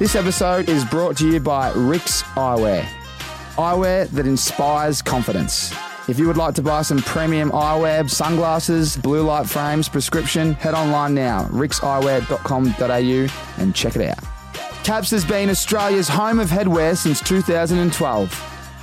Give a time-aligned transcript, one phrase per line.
[0.00, 2.84] This episode is brought to you by Rick's Eyewear.
[3.56, 5.74] Eyewear that inspires confidence.
[6.08, 10.72] If you would like to buy some premium eyewear, sunglasses, blue light frames, prescription, head
[10.72, 14.24] online now, rickseyewear.com.au and check it out.
[14.84, 18.32] Caps has been Australia's home of headwear since 2012.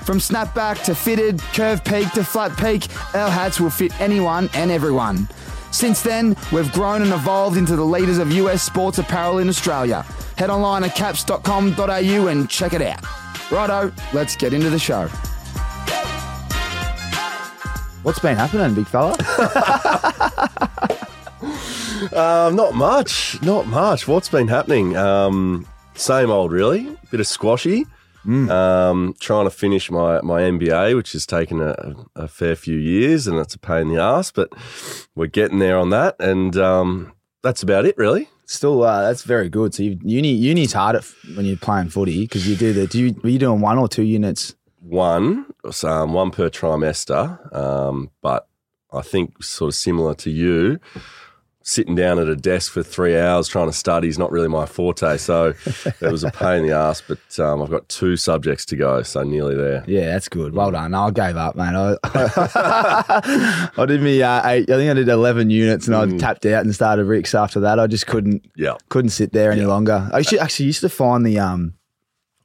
[0.06, 4.70] From snapback to fitted, curve peak to flat peak, our hats will fit anyone and
[4.70, 5.28] everyone.
[5.72, 10.06] Since then, we've grown and evolved into the leaders of US sports apparel in Australia.
[10.38, 13.04] Head online at caps.com.au and check it out.
[13.52, 15.08] Righto, let's get into the show.
[18.04, 19.16] What's been happening, big fella?
[22.14, 24.08] Um, not much, not much.
[24.08, 24.96] What's been happening?
[24.96, 26.96] Um, same old, really.
[27.12, 27.86] Bit of squashy.
[28.26, 33.26] Um, trying to finish my, my MBA, which has taken a, a fair few years,
[33.26, 34.50] and it's a pain in the ass, but
[35.16, 38.30] we're getting there on that, and um, that's about it, really.
[38.50, 39.74] Still, uh, that's very good.
[39.74, 41.04] So you, uni uni's hard at,
[41.36, 42.88] when you're playing footy because you do the.
[42.88, 44.56] Do you, are you doing one or two units?
[44.80, 45.48] One,
[45.84, 48.48] um, one per trimester, um, but
[48.94, 50.80] I think sort of similar to you.
[51.70, 54.66] Sitting down at a desk for three hours trying to study is not really my
[54.66, 55.18] forte.
[55.18, 55.48] So
[55.86, 59.04] it was a pain in the ass, but um, I've got two subjects to go,
[59.04, 59.84] so nearly there.
[59.86, 60.54] Yeah, that's good.
[60.54, 60.94] Well done.
[60.94, 61.76] I gave up, man.
[61.76, 61.98] I,
[63.78, 64.70] I did me uh, eight.
[64.70, 67.80] I think I did eleven units, and I tapped out and started Rick's after that.
[67.82, 68.76] I just couldn't Yeah.
[68.88, 70.10] couldn't sit there any longer.
[70.14, 71.74] I used to, actually used to find the um,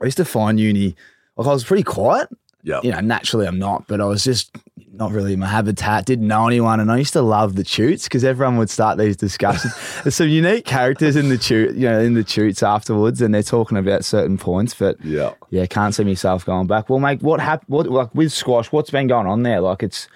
[0.01, 0.97] I used to find uni.
[1.37, 2.29] Like I was pretty quiet.
[2.65, 2.81] Yeah.
[2.83, 4.51] You know, naturally I'm not, but I was just
[4.95, 6.05] not really my habitat.
[6.05, 9.17] Didn't know anyone, and I used to love the toots because everyone would start these
[9.17, 9.73] discussions.
[10.03, 13.43] There's some unique characters in the toot, you know, in the toots afterwards, and they're
[13.43, 14.75] talking about certain points.
[14.75, 15.33] But Yeah.
[15.51, 16.91] yeah, can't see myself going back.
[16.91, 17.69] Well, mate, what happened?
[17.69, 18.71] What like with squash?
[18.71, 19.61] What's been going on there?
[19.61, 20.09] Like it's,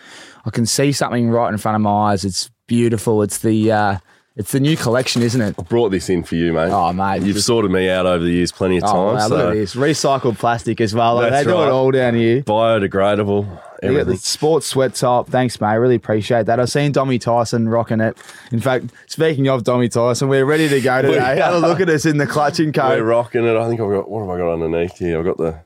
[0.44, 2.24] I can see something right in front of my eyes.
[2.24, 3.22] It's beautiful.
[3.22, 3.98] It's the uh,
[4.36, 5.54] it's the new collection, isn't it?
[5.58, 6.70] I brought this in for you, mate.
[6.70, 9.22] Oh, mate, You've just- sorted me out over the years plenty of Oh, times.
[9.22, 11.14] wow, so look at this recycled plastic as well.
[11.16, 12.42] Like, they do it all down here.
[12.42, 13.46] biodegradable,
[13.82, 15.28] You got the sports sweat top.
[15.28, 15.76] Thanks, mate.
[15.76, 16.58] Really appreciate that.
[16.60, 18.16] I've seen Dommy Tyson rocking it.
[18.52, 21.36] In fact, speaking of Dommy Tyson, we're ready to go today.
[21.40, 23.02] Have a look at us in the clutching We're coat.
[23.02, 23.56] rocking it.
[23.56, 25.18] I think I've got what have I got underneath here?
[25.18, 25.60] I've got the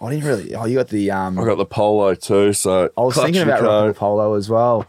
[0.00, 0.54] I didn't really.
[0.56, 1.12] Oh, you got the.
[1.12, 2.52] um I've got the polo too.
[2.52, 4.86] So I was thinking about rocking the polo as well.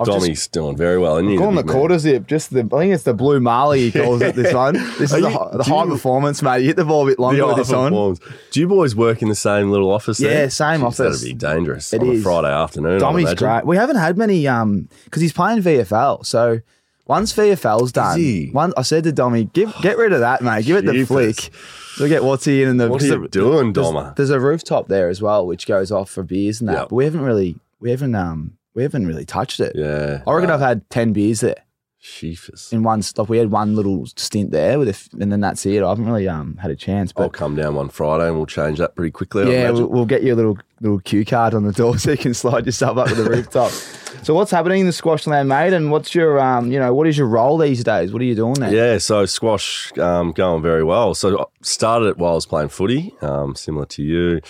[0.00, 1.18] I've just Dommy's doing very well.
[1.18, 2.60] And Call him the quarter zip, just the.
[2.60, 4.34] I think it's the blue Marley he calls it.
[4.34, 4.74] This one.
[4.98, 6.60] This Are is the, you- hi- the high you- performance, mate.
[6.62, 8.16] You hit the ball a bit longer with this on.
[8.50, 10.18] Do you boys work in the same little office?
[10.18, 10.50] Yeah, there?
[10.50, 11.20] same Jeez, office.
[11.20, 12.20] That'd be dangerous It on is.
[12.20, 12.98] a Friday afternoon.
[13.00, 13.66] Dommy's great.
[13.66, 16.24] We haven't had many um because he's playing VFL.
[16.24, 16.60] So
[17.06, 20.64] once VFL's done, one I said to Dommy, give get rid of that, mate.
[20.64, 21.50] Give it the flick.
[21.96, 24.40] So we get Watsy in and the What are you a- doing, there's, There's a
[24.40, 26.74] rooftop there as well, which goes off for beers and that.
[26.74, 26.88] Yep.
[26.90, 29.72] But we haven't really we haven't um we haven't really touched it.
[29.76, 31.64] Yeah, I reckon I've had ten beers there
[32.02, 32.72] Sheefers.
[32.72, 33.28] in one stop.
[33.28, 35.82] We had one little stint there with a f and then that's it.
[35.82, 37.12] I haven't really um had a chance.
[37.12, 39.42] But I'll come down one Friday and we'll change that pretty quickly.
[39.42, 39.74] I yeah, imagine.
[39.82, 42.32] we'll, we'll get you a little little cue card on the door so you can
[42.32, 43.70] slide yourself up to the rooftop.
[44.22, 45.72] So what's happening in the squash land, mate?
[45.72, 48.12] And what's your um, you know, what is your role these days?
[48.12, 48.70] What are you doing there?
[48.74, 51.14] Yeah, so squash um, going very well.
[51.14, 54.40] So I started it while I was playing footy, um, similar to you.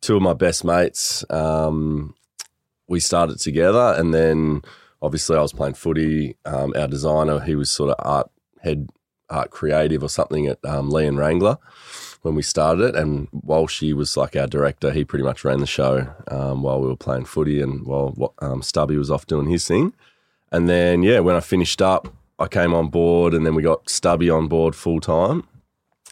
[0.00, 2.14] Two of my best mates, um,
[2.90, 4.62] we started together, and then
[5.00, 6.36] obviously I was playing footy.
[6.44, 8.30] Um, our designer, he was sort of art
[8.60, 8.90] head
[9.30, 11.56] art creative or something at um, Lee and Wrangler
[12.22, 12.96] when we started it.
[12.96, 16.88] And Walshy was like our director, he pretty much ran the show um, while we
[16.88, 19.94] were playing footy, and while um, Stubby was off doing his thing.
[20.52, 23.88] And then, yeah, when I finished up, I came on board and then we got
[23.88, 25.46] Stubby on board full time,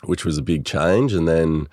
[0.04, 1.12] which was a big change.
[1.12, 1.66] And then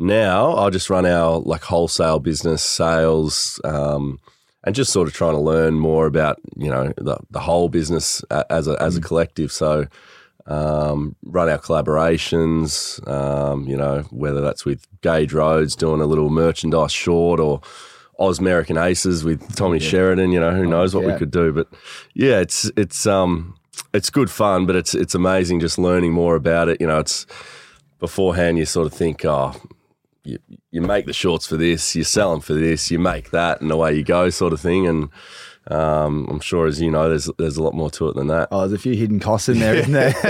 [0.00, 4.18] now I just run our like wholesale business, sales, um,
[4.64, 8.22] and just sort of trying to learn more about, you know, the, the whole business
[8.50, 9.52] as a, as a collective.
[9.52, 9.86] So,
[10.46, 16.30] um, run our collaborations, um, you know, whether that's with Gage Roads doing a little
[16.30, 17.60] merchandise short or
[18.18, 21.52] Oz American Aces with Tommy Sheridan, you know, who knows what we could do.
[21.52, 21.68] But
[22.14, 23.54] yeah, it's it's um
[23.94, 26.80] it's good fun, but it's it's amazing just learning more about it.
[26.80, 27.26] You know, it's
[27.98, 29.54] beforehand you sort of think, oh,
[30.24, 30.38] you,
[30.70, 33.70] you make the shorts for this, you sell them for this, you make that, and
[33.70, 34.86] away you go, sort of thing.
[34.86, 35.08] And
[35.68, 38.48] um, I'm sure, as you know, there's there's a lot more to it than that.
[38.50, 40.12] Oh, there's a few hidden costs in there, isn't there?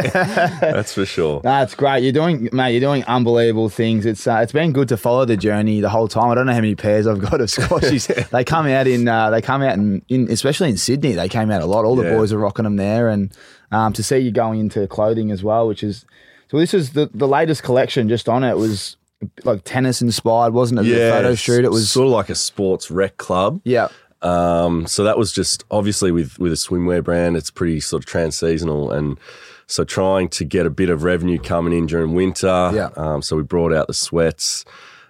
[0.61, 1.41] That's for sure.
[1.43, 2.03] That's great.
[2.03, 2.73] You're doing, mate.
[2.73, 4.07] You're doing unbelievable things.
[4.07, 6.31] It's uh, it's been good to follow the journey the whole time.
[6.31, 8.29] I don't know how many pairs I've got of squashies.
[8.31, 11.13] they come out in, uh, they come out in, in, especially in Sydney.
[11.13, 11.85] They came out a lot.
[11.85, 12.17] All the Yeah.
[12.17, 13.33] boys are rocking them there, and
[13.71, 16.05] um, to see you going into clothing as well, which is
[16.51, 16.59] so.
[16.59, 18.09] This is the the latest collection.
[18.09, 18.97] Just on it was
[19.45, 20.85] like tennis inspired, wasn't it?
[20.85, 21.65] The Yeah, photo shoot.
[21.65, 23.61] It was sort of like a sports rec club.
[23.65, 23.89] yeah.
[24.23, 28.07] Um, so that was just obviously with with a swimwear brand, it's pretty sort of
[28.07, 29.19] trans seasonal, and
[29.67, 32.71] So trying to get a bit of revenue coming in during winter.
[32.75, 32.91] Yeah.
[32.97, 34.65] Um, so we brought out the sweats.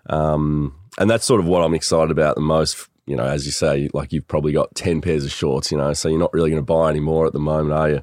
[0.08, 2.88] Um, and that's sort of what I'm excited about the most.
[3.06, 5.92] You know, as you say, like you've probably got 10 pairs of shorts, you know,
[5.94, 8.02] so you're not really going to buy any more at the moment, are you?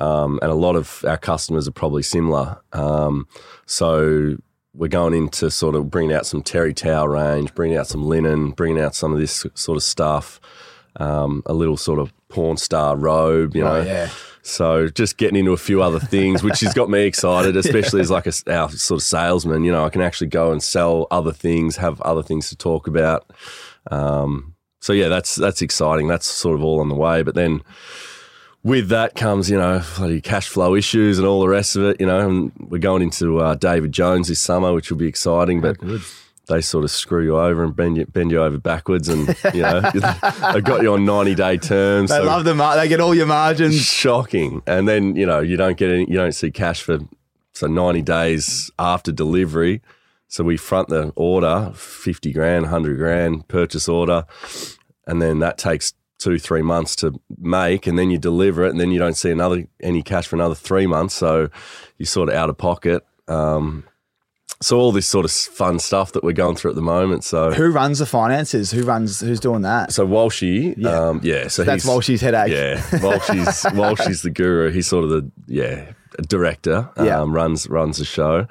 [0.00, 2.58] Um, and a lot of our customers are probably similar.
[2.72, 3.26] Um,
[3.66, 4.36] so
[4.78, 8.52] we're going into sort of bringing out some terry towel range, bringing out some linen,
[8.52, 10.40] bringing out some of this sort of stuff,
[10.96, 13.76] um, a little sort of porn star robe, you know.
[13.76, 14.08] Oh, yeah.
[14.42, 18.10] So just getting into a few other things, which has got me excited, especially as
[18.10, 19.64] like a our sort of salesman.
[19.64, 22.86] You know, I can actually go and sell other things, have other things to talk
[22.86, 23.28] about.
[23.90, 26.06] Um, so yeah, that's that's exciting.
[26.06, 27.24] That's sort of all on the way.
[27.24, 27.62] But then
[28.62, 32.00] with that comes, you know, bloody cash flow issues and all the rest of it.
[32.00, 35.60] You know, and we're going into uh, David Jones this summer, which will be exciting.
[35.60, 35.76] But
[36.48, 39.62] they sort of screw you over and bend you, bend you over backwards, and you
[39.62, 39.80] know,
[40.52, 42.10] they got you on ninety day terms.
[42.10, 43.76] They so- love the mar- they get all your margins.
[43.80, 44.62] shocking.
[44.66, 46.98] And then you know you don't get any, you don't see cash for
[47.52, 49.82] so ninety days after delivery.
[50.30, 54.24] So we front the order fifty grand, hundred grand purchase order,
[55.06, 58.80] and then that takes two three months to make, and then you deliver it, and
[58.80, 61.14] then you don't see another any cash for another three months.
[61.14, 61.48] So
[61.96, 63.04] you're sort of out of pocket.
[63.28, 63.84] Um,
[64.60, 67.22] so all this sort of fun stuff that we're going through at the moment.
[67.22, 68.72] So Who runs the finances?
[68.72, 69.20] Who runs?
[69.20, 69.92] Who's doing that?
[69.92, 70.90] so Walshy, Yeah.
[70.90, 71.46] um, yeah.
[71.46, 72.52] So That's he's, Walshy's headache.
[72.52, 74.72] yeah, Walshy's Walshy's the guru.
[74.72, 75.92] He's sort of the yeah
[76.26, 76.90] director.
[76.96, 77.20] Yeah.
[77.20, 78.48] Um, runs runs the show.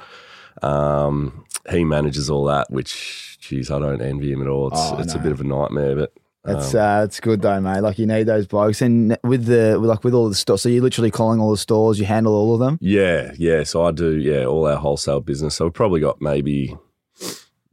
[0.61, 4.67] Um, he manages all that, which geez, I don't envy him at all.
[4.69, 6.13] It's Oh, it's a bit of a nightmare, but
[6.47, 7.81] That's um, uh, it's good though, mate.
[7.81, 10.61] Like you need those blokes, and with the like with all the stores.
[10.61, 11.99] So you're literally calling all the stores.
[11.99, 12.79] You handle all of them.
[12.81, 13.63] yeah, yeah.
[13.63, 15.55] So I do yeah all our wholesale business.
[15.55, 16.75] So we've probably got maybe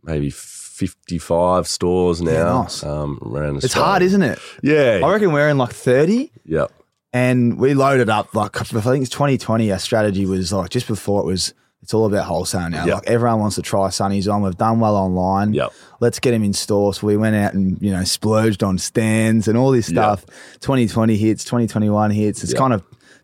[0.02, 2.82] maybe fifty five stores now nice.
[2.82, 3.62] um, around.
[3.62, 4.40] It's hard, isn't it?
[4.62, 6.66] Yeah, I reckon we're in like thirty, yeah,
[7.12, 8.34] and we loaded up.
[8.34, 9.70] Like I think it's 2020.
[9.70, 11.54] Our strategy was like just before it was.
[11.84, 12.86] It's all about wholesale now.
[12.86, 12.94] Yeah.
[12.94, 14.40] Like everyone wants to try Sunny's on.
[14.40, 15.52] We've done well online.
[15.52, 15.68] yeah.
[16.00, 16.94] let's get him in store.
[16.94, 20.24] So we went out and you know splurged on stands and all this stuff.
[20.60, 22.42] 2020 hits, 2021 hits.
[22.42, 22.82] It's kind of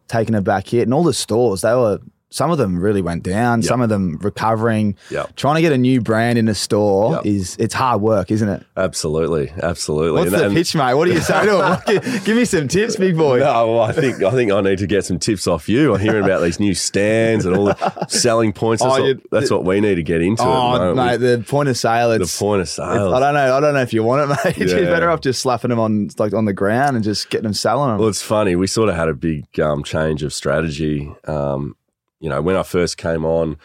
[0.09, 2.01] taken a back hit, and all the stores they were.
[2.32, 3.61] Some of them really went down.
[3.61, 3.67] Yeah.
[3.69, 4.94] Some of them recovering.
[5.11, 5.27] Yeah.
[5.37, 7.32] Trying to get a new brand in a store Yeah.
[7.32, 8.65] is it's hard work, isn't it?
[8.77, 10.12] Absolutely, absolutely.
[10.21, 10.94] What's And- the and- pitch, mate?
[10.94, 12.23] What do you say to him?
[12.25, 13.41] give, me some tips, big boy.
[13.41, 15.93] No, well, I think I think I need to get some tips off you.
[15.94, 18.83] I'm hearing about these new stands and all the selling points.
[18.83, 20.43] That's, Oh, what, that's what we need to get into.
[20.43, 22.11] the Oh, moment mate, with the point of sale.
[22.17, 23.12] the point of sale.
[23.15, 23.56] I don't know.
[23.56, 24.56] I don't know if you want it, mate.
[24.56, 27.55] You're better off just slapping them on like on the ground and just getting them
[27.55, 27.99] selling them.
[27.99, 28.55] Well, it's funny.
[28.55, 31.12] We sort of had a big um, change of strategy.
[31.26, 31.75] Um,
[32.21, 33.57] you know, when I first came on,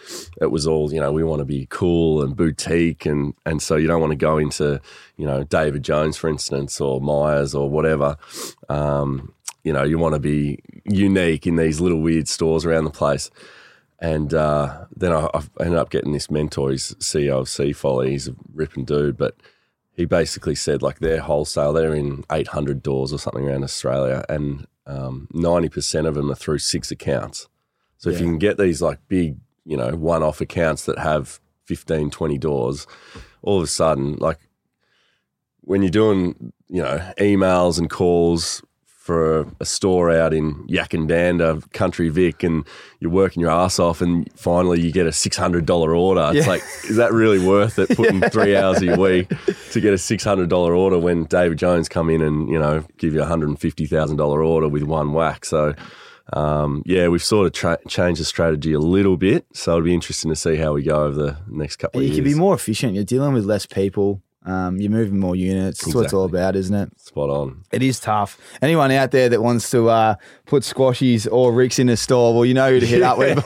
[0.41, 1.11] it was all you know.
[1.11, 4.37] We want to be cool and boutique, and and so you don't want to go
[4.37, 4.81] into
[5.17, 8.17] you know David Jones, for instance, or Myers or whatever.
[8.69, 9.33] Um,
[9.65, 13.29] you know, you want to be unique in these little weird stores around the place.
[13.99, 16.71] And uh, then I, I ended up getting this mentor.
[16.71, 18.09] He's CEO of Seafolly.
[18.09, 19.35] He's a ripping dude, but
[19.93, 21.73] he basically said like they're wholesale.
[21.73, 26.59] They're in 800 doors or something around Australia, and um, 90% of them are through
[26.59, 27.47] six accounts.
[28.05, 32.11] So if you can get these like big, you know, one-off accounts that have 15,
[32.11, 32.85] 20 doors,
[33.41, 34.37] all of a sudden, like
[35.61, 42.09] when you're doing, you know, emails and calls for a store out in Yackandandah, Country
[42.09, 42.63] Vic, and
[42.99, 46.29] you're working your ass off, and finally you get a six hundred dollar order.
[46.33, 46.51] It's Yeah.
[46.53, 47.89] like, is that really worth it?
[47.95, 49.29] Putting three hours a week
[49.71, 52.83] to get a six hundred dollar order when David Jones come in and you know
[52.97, 55.45] give you a hundred and fifty thousand dollar order with one whack.
[55.45, 55.73] So.
[56.33, 59.93] Um, yeah, we've sort of tra- changed the strategy a little bit, so it'll be
[59.93, 62.25] interesting to see how we go over the next couple And of you years.
[62.25, 62.93] can be more efficient.
[62.95, 64.21] You're dealing with less people.
[64.45, 65.83] Um, you're moving more units.
[65.83, 66.99] That's what it's all about, isn't it?
[66.99, 67.63] Spot on.
[67.71, 68.39] It is tough.
[68.61, 72.45] Anyone out there that wants to uh, put squashies or ricks in a store, well,
[72.45, 73.43] you know who to hit up with.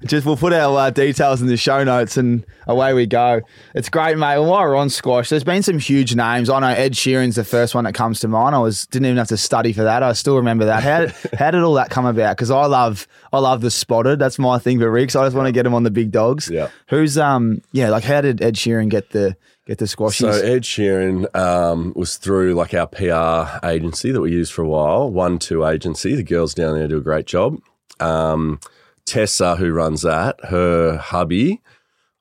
[0.04, 3.40] Just we'll put our uh, details in the show notes and away we go.
[3.74, 4.38] It's great, mate.
[4.38, 6.50] While we're on squash, there's been some huge names.
[6.50, 8.54] I know Ed Sheeran's the first one that comes to mind.
[8.54, 10.02] I was didn't even have to study for that.
[10.02, 10.82] I still remember that.
[10.82, 12.36] How did, how did all that come about?
[12.36, 14.18] Because I love I love the spotted.
[14.18, 15.16] That's my thing for Ricks.
[15.16, 16.50] I just want to get him on the big dogs.
[16.50, 16.68] Yeah.
[16.88, 19.34] Who's um yeah like how did Ed Sheeran get the
[19.72, 20.20] get the squashies?
[20.20, 24.68] So Ed Sheeran um, was through like our PR agency that we used for a
[24.68, 26.14] while, One Two Agency.
[26.14, 27.58] The girls down there do a great job.
[27.98, 28.60] Um,
[29.06, 31.60] Tessa, who runs that, her hubby,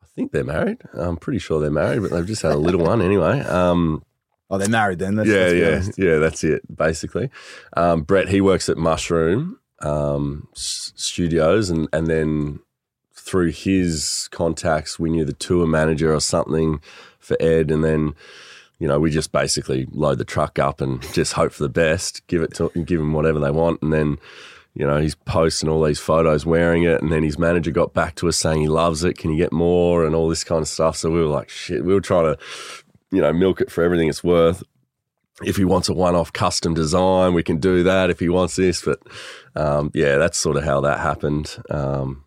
[0.02, 0.80] I think they're married.
[0.94, 3.42] I'm pretty sure they're married, but they've just had a little one anyway.
[3.42, 4.04] Um,
[4.50, 5.16] oh, they're married then.
[5.16, 5.98] Let's, yeah, yeah, honest.
[5.98, 6.18] yeah.
[6.18, 7.30] That's it, basically.
[7.76, 12.60] Um, Brett, he works at Mushroom um, s- Studios, and and then
[13.22, 16.82] through his contacts, we knew the tour manager or something
[17.20, 18.16] for Ed, and then
[18.80, 22.26] you know we just basically load the truck up and just hope for the best,
[22.28, 24.18] give it to give him whatever they want, and then
[24.74, 28.16] you know, he's posting all these photos wearing it, and then his manager got back
[28.16, 29.18] to us saying he loves it.
[29.18, 30.96] Can you get more and all this kind of stuff?
[30.96, 31.84] So we were like, shit.
[31.84, 32.40] We were trying to,
[33.12, 34.64] you know, milk it for everything it's worth.
[35.44, 38.10] If he wants a one-off custom design, we can do that.
[38.10, 39.00] If he wants this, but
[39.56, 41.58] um, yeah, that's sort of how that happened.
[41.70, 42.24] Um,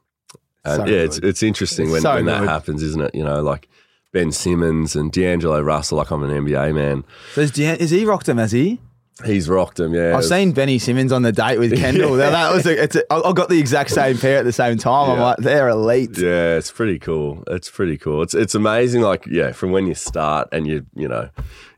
[0.65, 1.29] and So yeah, it's good.
[1.29, 3.15] it's interesting when, So when that happens, isn't it?
[3.15, 3.69] You know, like
[4.13, 5.99] Ben Simmons and D'Angelo Russell.
[5.99, 7.05] Like I'm an NBA man.
[7.35, 8.39] So is, Dan- is he rocked him?
[8.39, 8.81] Has he?
[9.25, 9.95] He's rocked him.
[9.95, 12.15] Yeah, I've seen Benny Simmons on the date with Kendall.
[12.17, 14.53] That- That was a, it's a, I I got the exact same pair at the
[14.53, 15.11] same time.
[15.11, 16.19] I'm like, they're elite.
[16.19, 17.45] Yeah, it's pretty cool.
[17.47, 18.23] It's pretty cool.
[18.23, 19.03] It's it's amazing.
[19.03, 21.29] Like yeah, from when you start and you you know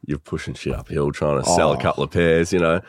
[0.06, 1.80] you're pushing shit uphill trying to sell a Oh.
[1.80, 2.80] couple of pairs, you know,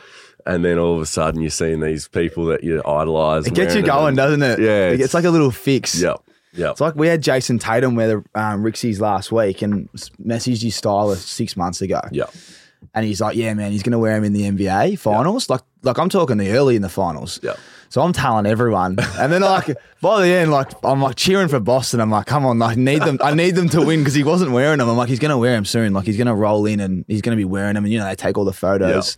[0.48, 3.46] and then all of a sudden you're seeing these people that you idolize.
[3.46, 4.58] It gets you going, doesn't it?
[4.58, 6.00] Yeah, it's, it's- like a little fix.
[6.00, 6.22] Yep.
[6.54, 6.70] Yep.
[6.72, 9.88] It's like we had Jayson Tatum wear the um, Rixies last week and
[10.24, 12.00] messaged his stylist six months ago.
[12.10, 12.24] Yeah.
[12.94, 15.50] And he's like, yeah, man, he's going to wear him in the NBA finals.
[15.50, 17.38] Like, like I'm talking the early in the finals.
[17.42, 17.58] Yep.
[17.90, 21.58] So I'm telling everyone, and then like by the end, like I'm like cheering for
[21.60, 22.00] Boston.
[22.00, 23.18] I'm like, come on, I need them.
[23.22, 24.88] I need them to win because he wasn't wearing them.
[24.88, 25.92] I'm like, he's going to wear them soon.
[25.94, 27.84] Like he's going to roll in and he's going to be wearing them.
[27.84, 29.16] And you know, they take all the photos.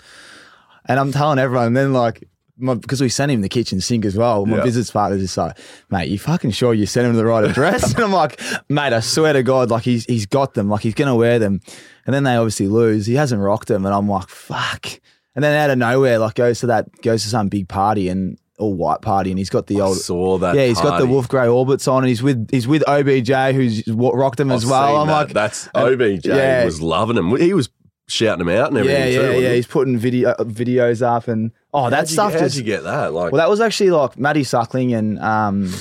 [0.90, 2.26] And I'm telling everyone, and then like.
[2.62, 4.44] My, because we sent him the kitchen sink as well.
[4.44, 4.64] My Yeah.
[4.64, 5.56] business partner just like,
[5.90, 7.94] mate, you fucking sure you sent him the right address?
[7.94, 10.92] and I'm like, mate, I swear to God, like he's he's got them, like he's
[10.92, 11.62] gonna wear them.
[12.04, 13.06] And then they obviously lose.
[13.06, 14.88] He hasn't rocked them, and I'm like, fuck.
[15.34, 18.36] And then out of nowhere, like goes to that goes to some big party and
[18.58, 20.54] all white party, and he's got the old saw that.
[20.54, 23.88] yeah, he's got the wolf grey orbits on, and he's with he's with OBJ who's
[23.88, 24.88] rocked them as I've well.
[24.88, 25.12] seen I'm that.
[25.14, 26.66] like, that's OBJ yeah.
[26.66, 27.34] was loving him.
[27.38, 27.70] He was
[28.10, 29.00] shouting him out and everything.
[29.00, 29.48] yeah, yeah, wasn't yeah.
[29.50, 29.56] he?
[29.56, 32.62] He's putting video uh, videos up, and oh, that How'd you- stuff How'd just you
[32.62, 33.12] get that?
[33.12, 35.72] Like, well, that was actually like Matty Suckling and um,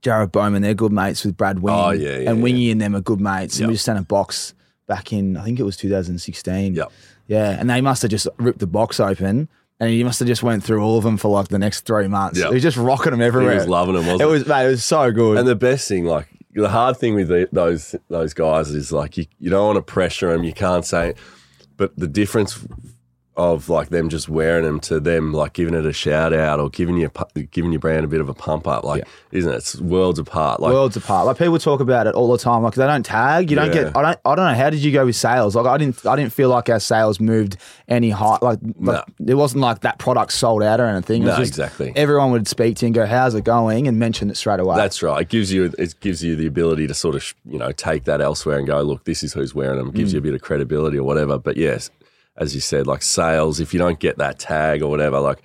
[0.00, 0.62] Jared Bowman.
[0.62, 1.74] They're good mates with Brad Wing.
[1.74, 2.42] Oh, yeah, yeah, and yeah.
[2.42, 3.58] Wingy and them are good mates.
[3.58, 4.54] And we just sent a box
[4.86, 6.74] back in, I think it was 2016.
[6.74, 6.92] Yep.
[7.26, 9.48] Yeah, and they must have just ripped the box open,
[9.80, 12.06] and he must have just went through all of them for like the next three
[12.06, 12.38] months.
[12.38, 12.48] Yep.
[12.48, 13.52] He was just rocking them everywhere.
[13.52, 14.30] he was loving him, wasn't it he?
[14.30, 15.38] was, mate, it was so good.
[15.38, 19.16] And the best thing, like the hard thing with the, those those guys is like
[19.16, 20.44] you, you don't want to pressure them.
[20.44, 21.14] You can't say,
[21.76, 22.58] but the difference
[23.36, 26.70] of like them just wearing them to them like giving it a shout out or
[26.70, 27.10] giving your
[27.50, 29.56] giving your brand a bit of a pump up, like isn't it?
[29.56, 30.60] It's worlds apart.
[30.60, 31.26] Like worlds apart.
[31.26, 32.62] Like people talk about it all the time.
[32.62, 33.50] Like they don't tag.
[33.50, 33.84] You don't Yeah.
[33.84, 33.96] get.
[33.96, 34.18] I don't.
[34.24, 34.54] I don't know.
[34.54, 35.56] How did you go with sales?
[35.56, 36.04] Like I didn't.
[36.06, 37.56] I didn't feel like our sales moved
[37.88, 38.38] any high.
[38.40, 41.22] Like, like it wasn't like that product sold out or anything.
[41.22, 41.92] It was No, just exactly.
[41.96, 44.76] Everyone would speak to you and go, "How's it going?" and mention it straight away.
[44.76, 45.22] That's right.
[45.22, 48.20] It gives you it gives you the ability to sort of you know take that
[48.20, 49.88] elsewhere and go, look, this is who's wearing them.
[49.88, 50.14] It gives mm.
[50.14, 51.38] you a bit of credibility or whatever.
[51.38, 51.90] But yes,
[52.36, 55.42] as you said, like sales, if you don't get that tag or whatever, like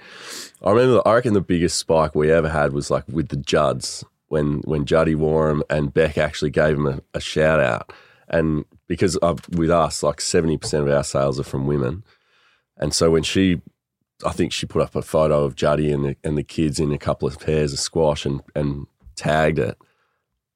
[0.64, 4.04] I remember, I reckon the biggest spike we ever had was like with the Judds
[4.28, 7.94] when when Juddy wore and Beck actually gave him a, a shout out.
[8.28, 12.04] And because of, with us, like seventy percent of our sales are from women,
[12.78, 13.62] and so when she
[14.26, 16.92] I think she put up a photo of Juddy and the, and the kids in
[16.92, 19.78] a couple of pairs of squash and, and tagged it.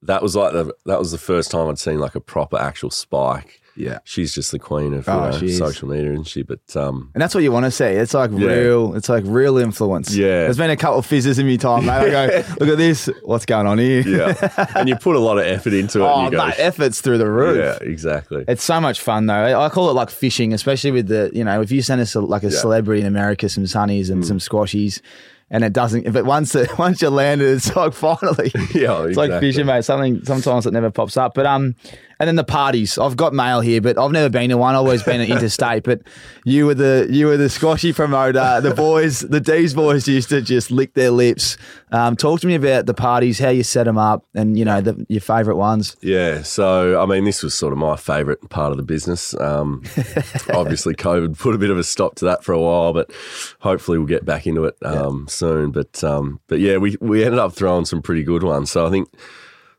[0.02, 2.90] That was like the that was the first time I'd seen like a proper actual
[2.90, 3.62] spike.
[3.76, 4.00] Yeah.
[4.04, 5.58] She's just the queen of you Oh, know, is.
[5.58, 6.44] social media and she.
[6.44, 7.86] But um, And that's what you want to see.
[7.86, 8.48] It's like Yeah.
[8.48, 8.96] real.
[8.96, 10.16] It's like real influence.
[10.16, 10.28] Yeah.
[10.44, 11.92] There's been a couple of fizzes in me time, mate.
[11.92, 13.10] I go, look at this.
[13.24, 14.02] What's going on here?
[14.02, 16.04] yeah, and you put a lot of effort into it.
[16.14, 17.58] Oh, and you go, efforts through the roof.
[17.58, 18.46] yeah, exactly.
[18.48, 19.34] It's so much fun though.
[19.34, 22.14] I I call it like fishing, especially with the you know if you send us
[22.16, 22.52] a, like a Yeah.
[22.58, 22.62] Mm.
[22.62, 25.02] celebrity in America, some sunnies and some squashies,
[25.50, 26.12] and it doesn't.
[26.12, 28.52] But once it, once you land it, it's like finally.
[28.74, 29.86] Yeah, It's like fishing, mate.
[29.86, 31.34] Something sometimes it never pops up.
[31.34, 31.76] But um,
[32.20, 32.98] and then the parties.
[32.98, 34.76] I've got mail here, but I've never been to one.
[34.76, 35.84] I've always been at interstate.
[35.84, 36.02] But
[36.46, 38.62] you were the you were the squashy promoter.
[38.62, 41.58] The boys, the D's boys, used to just lick their lips.
[41.92, 44.82] Um, talk to me about the parties, how you set them up, and you know
[44.82, 45.96] the, your favourite ones.
[46.02, 49.34] Yeah, so I mean, this was sort of my favourite part of the business.
[49.40, 49.84] Um,
[50.54, 53.12] obviously, COVID put a bit of a stop to that for a while, but
[53.60, 55.72] hopefully we'll get back into it um, soon.
[55.72, 58.72] But um, but yeah, we we ended up throwing some pretty good ones.
[58.72, 59.10] So I think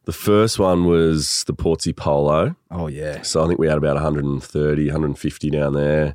[0.05, 2.57] the first one was the Portsea Polo.
[2.71, 6.15] Oh yeah, So I think we had about 130, 150 down there,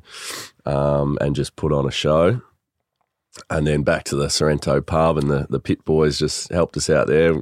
[0.66, 2.40] um, and just put on a show.
[3.48, 6.90] And then back to the Sorrento pub, and the, the pit boys just helped us
[6.90, 7.34] out there.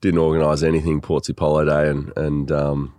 [0.00, 2.94] Didn't organise anything Portsea Polo Day, and and um,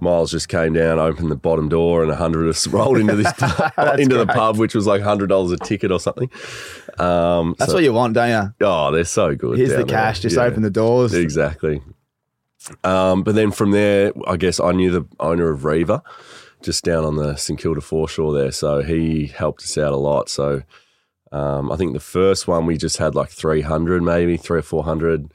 [0.00, 3.16] Miles just came down, opened the bottom door, and a hundred of us rolled into
[3.16, 3.32] this
[3.98, 6.30] into the pub, which was like hundred dollars a ticket or something.
[6.98, 8.54] Um, that's so- what you want, don't you?
[8.66, 9.58] oh, they're so good.
[9.58, 9.84] Here's the there.
[9.86, 10.20] cash.
[10.20, 10.44] Just Yeah.
[10.44, 11.14] open the doors.
[11.14, 11.82] Exactly.
[12.84, 16.02] Um, but then from there, I guess I knew the owner of Riva,
[16.62, 18.52] just down on the St Kilda foreshore there.
[18.52, 20.28] So he helped us out a lot.
[20.28, 20.62] So
[21.32, 25.32] um, I think the first one we just had like 300, maybe three or 400.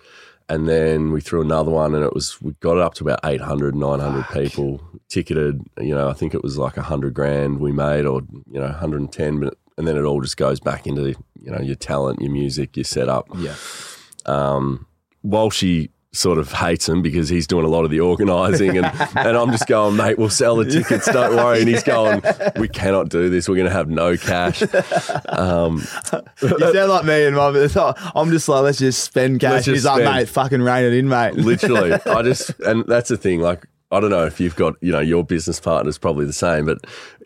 [0.50, 3.21] And then we threw another one and it was, we got it up to about
[3.23, 5.61] 800, 900 people ticketed.
[5.79, 8.21] You know, I think it was like 100 grand we made or,
[8.51, 9.39] you know, 110.
[9.39, 12.77] But, and then it all just goes back into you know your talent, your music,
[12.77, 13.27] your setup.
[13.35, 13.55] Yeah.
[14.25, 14.85] Um,
[15.25, 19.38] Walshy sort of hates him because he's doing a lot of the organising, and and
[19.38, 21.60] I'm just going, mate, we'll sell the tickets, don't worry.
[21.60, 22.22] And he's going,
[22.58, 23.48] we cannot do this.
[23.48, 24.62] We're going to have no cash.
[25.30, 25.77] Um,
[26.41, 27.56] You sound like me and mum.
[27.56, 29.65] It's I'm just like, let's just spend cash.
[29.65, 31.36] Just He's like, mate, fucking rein it in, mate.
[31.36, 34.91] literally i just and that's the thing like i don't know if you've got you
[34.91, 36.77] know your business partner's probably the same but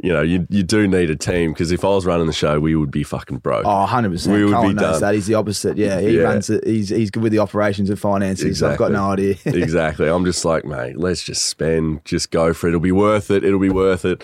[0.03, 2.59] you know you, you do need a team because if i was running the show
[2.59, 4.27] we would be fucking broke Oh, 100%.
[4.31, 5.01] We would Colin be knows done.
[5.01, 5.13] that.
[5.15, 5.77] He's the opposite.
[5.77, 6.23] Yeah, he Yeah.
[6.23, 6.65] runs it.
[6.65, 8.59] He's, he's good with the operations and finances.
[8.59, 9.35] So I've got no idea.
[9.45, 13.29] exactly i'm just like mate let's just spend just go for it it'll be worth
[13.31, 14.23] it it'll be worth it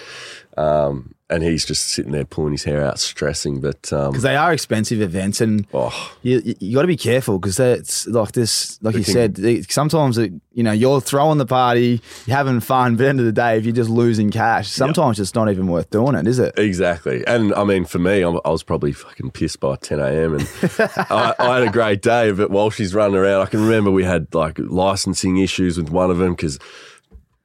[0.57, 4.35] um, and he's just sitting there pulling his hair out stressing but um, Because they
[4.35, 8.81] are expensive events and oh you, you, got to be careful because it's like this,
[8.83, 12.95] like you said, it- sometimes, it, you know, you're throwing the party, you're having fun,
[12.95, 15.49] but at the end of the day, if you're just losing cash, sometimes it's not
[15.49, 16.57] even worth doing it, is it?
[16.57, 17.25] Exactly.
[17.25, 20.33] And I mean, for me, I'm, I was probably fucking pissed by 10 a.m.
[20.35, 24.03] And I, I had a great day, but Walshy's running around, I can remember we
[24.03, 26.59] had like licensing issues with one of them because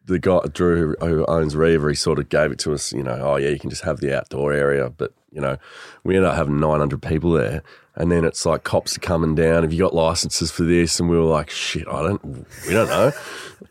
[0.07, 3.19] the guy, Drew, who owns Riva, he sort of gave it to us, you know,
[3.21, 4.91] oh, yeah, you can just have the outdoor area.
[4.91, 5.59] But, you know,
[6.05, 7.63] we ended up having 900 people there.
[7.99, 9.63] And then it's like cops are coming down.
[9.63, 11.01] Have you got licenses for this?
[11.01, 12.23] And we were like, shit, I don't,
[12.67, 13.11] we don't know.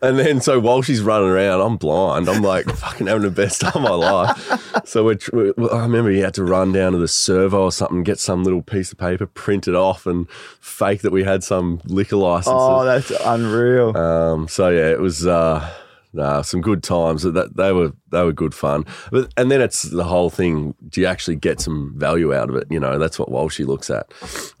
[0.02, 2.28] And then so Walshy's running around, I'm blind.
[2.28, 4.84] I'm like fucking having the best time of my life.
[4.84, 8.02] So we're, we I remember he had to run down to the servo or something,
[8.02, 11.80] get some little piece of paper, print it off, and fake that we had some
[11.84, 12.52] liquor licenses.
[12.52, 13.96] Oh, that's unreal.
[13.96, 15.72] Um, so yeah, it was uh,
[16.16, 17.22] nah, some good times.
[17.22, 18.84] That they were they were good fun.
[19.12, 20.74] But and then it's the whole thing.
[20.88, 22.66] Do you actually get some value out of it?
[22.70, 24.10] You know, that's what Walshy looks at.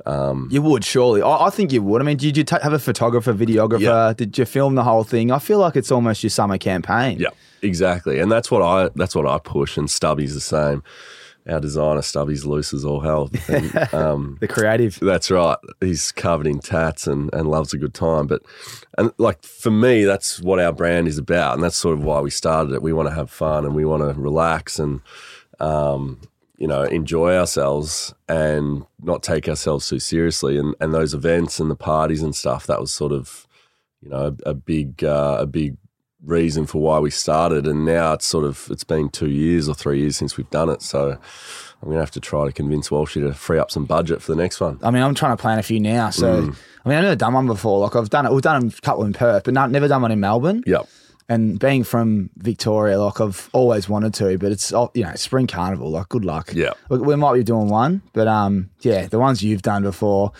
[0.04, 1.22] Um, You would surely.
[1.22, 2.00] I, I think you would.
[2.00, 3.80] I mean, did you ta have a photographer, videographer?
[3.80, 4.12] Yeah.
[4.16, 5.30] Did you film the whole thing?
[5.32, 7.18] I feel like it's almost your summer campaign.
[7.18, 7.30] yeah,
[7.62, 8.18] exactly.
[8.20, 9.76] And that's what I that's what I push.
[9.76, 10.82] And Stubby's the same.
[11.48, 13.30] Our designer Stubby's loose as all hell.
[13.48, 14.98] And, um, The creative.
[15.00, 15.56] That's right.
[15.80, 18.26] He's covered in tats and, and loves a good time.
[18.26, 18.42] But
[18.98, 22.20] and like for me, that's what our brand is about, and that's sort of why
[22.20, 22.82] we started it.
[22.82, 25.00] We want to have fun and we want to relax and
[25.60, 26.20] um,
[26.58, 30.58] you know enjoy ourselves and not take ourselves too seriously.
[30.58, 33.46] And and those events and the parties and stuff that was sort of
[34.02, 35.76] you know a, a big uh, a big
[36.26, 37.66] reason for why we started.
[37.66, 40.68] And now it's sort of it's been two years or three years since we've done
[40.68, 40.82] it.
[40.82, 41.16] So.
[41.82, 44.36] I'm gonna have to try to convince Walshy to free up some budget for the
[44.42, 44.78] next one.
[44.82, 46.08] I mean, I'm trying to plan a few now.
[46.08, 46.56] So, Mm.
[46.84, 47.80] I mean, I've never done one before.
[47.80, 48.32] Like, I've done it.
[48.32, 50.64] We've done a couple in Perth, but not, never done one in Melbourne.
[50.66, 50.88] Yep.
[51.28, 55.46] And being from Victoria, like, I've always wanted to, but it's, oh, you know, spring
[55.46, 55.90] carnival.
[55.90, 56.50] Like, good luck.
[56.54, 56.70] Yeah.
[56.88, 60.32] We, we might be doing one, but um, yeah, the ones you've done before,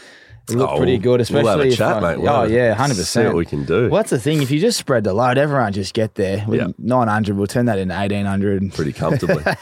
[0.50, 2.20] look Oh, pretty good, especially we'll have a chat, I- mate.
[2.20, 3.26] We'll oh have yeah, hundred See percent.
[3.28, 3.88] what we can do.
[3.90, 4.42] Well, that's the thing.
[4.42, 6.44] If you just spread the load, everyone just get there.
[6.46, 6.68] With Yeah.
[6.78, 8.72] 900, we'll turn that into 1800.
[8.72, 9.42] Pretty comfortably.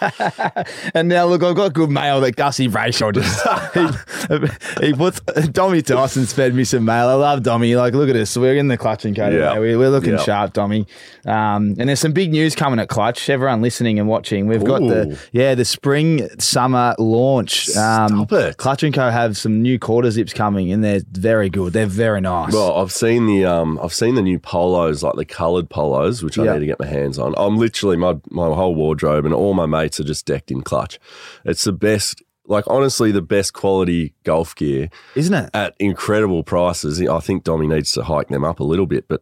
[0.95, 3.43] And now look, I've got good mail that Gussie Brayshaw just
[4.81, 7.09] he, he puts Dommy Tyson fed me some mail.
[7.09, 7.77] I love Dommy.
[7.77, 8.37] Like, look at us.
[8.37, 9.33] We're in the clutch and code.
[9.35, 9.59] Yeah.
[9.59, 10.19] We're, we're looking Yeah.
[10.23, 10.87] sharp, Dommy.
[11.27, 13.29] Um, and there's some big news coming at Clutch.
[13.31, 17.69] Everyone listening and watching, we've got the yeah the spring summer launch.
[17.77, 18.57] Um, Stop it.
[18.59, 21.73] Clutch and Co have some new quarter zips coming, and they're very good.
[21.73, 22.53] They're very nice.
[22.53, 26.39] well, I've seen the um, I've seen the new polos, like the coloured polos, which
[26.39, 26.53] I Yeah.
[26.55, 27.35] need to get my hands on.
[27.39, 30.99] I'm literally my my whole wardrobe and all my mates are just decked in clutch.
[31.47, 35.51] It's the best, like honestly, the best quality golf gear Isn't it?
[35.55, 37.01] at incredible prices.
[37.01, 39.21] I think Dommy needs to hike them up a little bit, but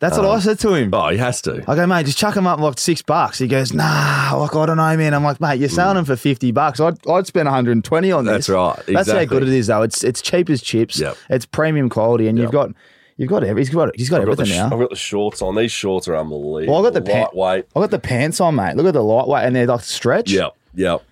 [0.00, 0.90] That's what I said to him.
[0.92, 1.62] oh, he has to.
[1.68, 3.38] I go, mate, just chuck them up like six bucks.
[3.38, 5.14] He goes, nah, like I don't know, man.
[5.14, 6.80] I'm like, mate, you're selling them for fifty bucks.
[6.80, 8.32] I'd, I'd spend 120 on this.
[8.32, 8.34] Mm.
[8.34, 8.82] That's right.
[8.86, 9.82] That's how good it is, though.
[9.82, 10.98] It's it's cheap as chips.
[10.98, 11.16] Yep.
[11.30, 12.70] It's premium quality, and you've got
[13.16, 14.74] you've got every, he's got he's got I've got, the, everything now.
[14.74, 15.54] I've got the shorts on.
[15.56, 16.74] These shorts are unbelievable.
[16.74, 17.66] Well, I got the lightweight.
[17.76, 18.76] I got the pants on, mate.
[18.76, 20.30] Look at the lightweight, and they're like stretch.
[20.30, 21.02] Yep, yep,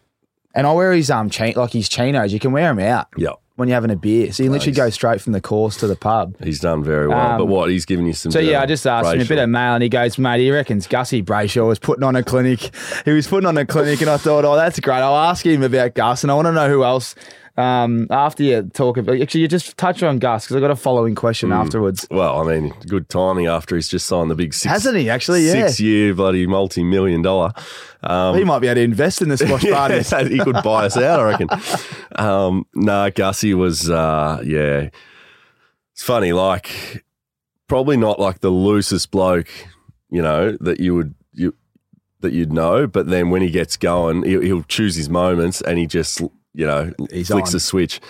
[0.55, 2.33] And I wear his um chain like his chinos.
[2.33, 3.35] You can wear them out yep.
[3.57, 4.33] when you're having a beer.
[4.33, 6.37] So you literally go straight from the course to the pub.
[6.43, 7.33] He's done very well.
[7.33, 7.71] Um, but what?
[7.71, 8.33] He's giving you some.
[8.33, 10.51] So yeah, I just asked him a bit of mail, and he goes, "Mate, he
[10.51, 12.75] reckons Gussie Brayshaw was putting on a clinic.
[13.05, 14.99] He was putting on a clinic, and I thought, oh, that's great.
[14.99, 17.15] I'll ask him about Gus, and I want to know who else.
[17.61, 20.77] Um, after you talk about, actually, you just touch on Gus because I've got a
[20.77, 21.57] following question Mm.
[21.65, 22.07] afterwards.
[22.11, 25.47] Well, I mean, good timing after he's just signed the big six, Hasn't he actually?
[25.47, 27.53] Yeah, six year bloody multi million dollar.
[28.03, 30.11] Um, he might be able to invest in the squash parties.
[30.13, 31.49] yeah, he could buy us out, I reckon.
[32.17, 34.91] Um, no, Gussie was, uh, yeah.
[35.93, 37.05] It's funny, like,
[37.69, 39.49] probably not like the loosest bloke,
[40.11, 41.55] you know, that you would, you,
[42.21, 42.87] that you'd know.
[42.87, 46.21] But then when he gets going, he'll, he'll choose his moments and he just,
[46.55, 47.53] you know, He's flicks on.
[47.55, 48.01] the switch.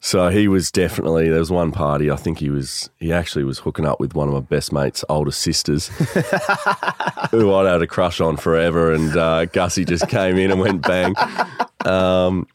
[0.00, 1.28] So he was definitely.
[1.28, 2.08] There was one party.
[2.10, 2.88] I think he was.
[2.98, 5.88] He actually was hooking up with one of my best mates' older sisters,
[7.30, 8.92] who I'd had a crush on forever.
[8.92, 11.14] And uh, Gussie just came in and went bang.
[11.84, 12.46] Um,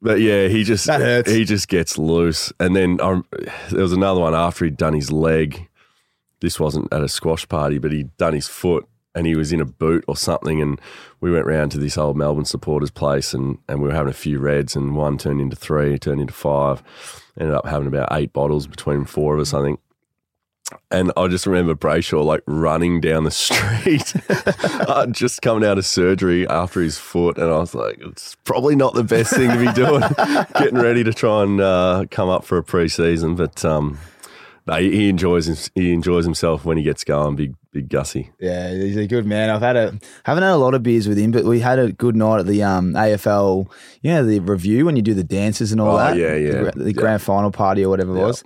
[0.00, 0.88] But yeah, he just
[1.26, 2.52] he just gets loose.
[2.60, 3.26] And then um,
[3.70, 5.68] there was another one after he'd done his leg.
[6.40, 8.86] This wasn't at a squash party, but he'd done his foot
[9.18, 10.62] and he was in a boot or something.
[10.62, 10.80] And
[11.20, 14.14] we went round to this old Melbourne supporters place and, and we were having a
[14.14, 16.84] few reds and one turned into three, turned into five.
[17.38, 19.80] Ended up having about eight bottles between four of us, I think.
[20.90, 24.14] And I just remember Brayshaw like running down the street,
[24.88, 27.38] uh, just coming out of surgery after his foot.
[27.38, 30.02] And I was like, it's probably not the best thing to be doing,
[30.58, 33.34] getting ready to try and uh, come up for a pre-season.
[33.34, 33.98] But um,
[34.68, 37.34] no, he, he enjoys he enjoys himself when he gets going.
[37.36, 38.30] Big big Gussie.
[38.40, 39.50] Yeah, he's a good man.
[39.50, 41.90] I've had a haven't had a lot of beers with him, but we had a
[41.92, 43.70] good night at the um, AFL.
[44.02, 46.16] You know the review when you do the dances and all Oh, that.
[46.16, 46.70] yeah, yeah.
[46.70, 47.00] The, the Yeah.
[47.00, 48.26] grand final party or whatever it Yeah.
[48.26, 48.44] was.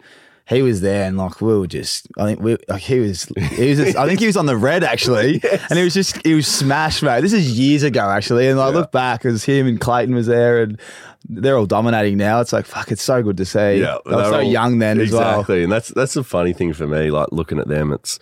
[0.48, 2.08] He was there and like we were just.
[2.18, 3.24] I think we like he was.
[3.52, 3.78] He was.
[3.78, 6.18] Just, I think he was on the red actually, and he was just.
[6.26, 7.20] He was smashed, mate.
[7.20, 10.62] This is years ago actually, and I look back as him and Clayton was there
[10.62, 10.80] and.
[11.28, 12.40] They're all dominating now.
[12.40, 12.90] It's like fuck.
[12.90, 13.80] It's so good to see.
[13.80, 15.40] Yeah, they were they're so all- young then as well.
[15.40, 17.10] Exactly, and that's that's the funny thing for me.
[17.10, 18.18] Like looking at them, it's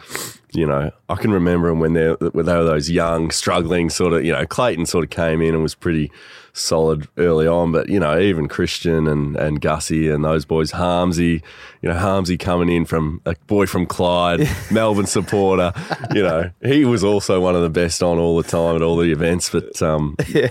[0.53, 4.13] you know I can remember them when they're when they were those young, struggling sort
[4.13, 4.25] of.
[4.25, 6.11] You know, Clayton sort of came in and was pretty
[6.53, 11.43] solid early on, but you know even Christian and and Gussie and those boys, Harmsy,
[11.81, 15.73] you know Harmsy coming in from a boy from Clyde, Melbourne supporter.
[16.13, 18.97] You know he was also one of the best on all the time at all
[18.97, 20.51] the events, but um, yeah.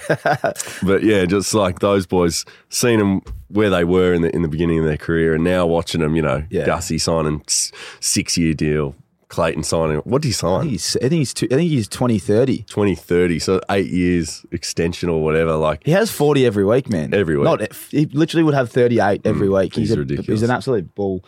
[0.83, 2.38] but yeah, just like those boys,
[2.69, 5.65] seeing them where they were in the in the beginning of their career, and now
[5.65, 6.65] watching them, you know, Yeah.
[6.65, 8.95] Gussie signing six year deal,
[9.29, 9.97] Clayton signing.
[9.99, 10.59] What did he I sign?
[10.61, 10.95] think he's.
[10.97, 11.33] I think he's.
[11.33, 12.63] Two, I think he's twenty thirty.
[12.63, 15.55] Twenty thirty, so eight years extension or whatever.
[15.55, 17.13] Like He has 40 every week, man.
[17.13, 17.45] Every week.
[17.45, 19.75] Not, he literally would have 38 every week.
[19.75, 20.27] he's He's, a, ridiculous.
[20.27, 21.23] he's an absolute bull.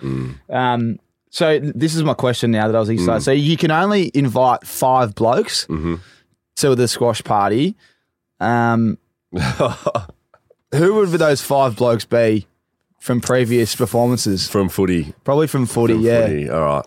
[0.50, 3.22] Um, so this is my question now that I was excited.
[3.22, 5.66] So you can only invite five blokes
[6.58, 7.76] to the squash party.
[8.40, 8.98] Um,
[10.74, 12.48] who would those five blokes be
[13.00, 14.48] from previous performances?
[14.48, 16.28] from footy, Probably from footy, from yeah.
[16.28, 16.50] footy.
[16.50, 16.86] All right.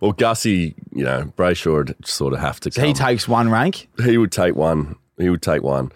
[0.00, 2.70] Well, Gussie, you know, Brayshaw would sort of have to.
[2.72, 3.88] So he takes one rank.
[4.04, 4.96] he would take one.
[5.18, 5.90] He would take one.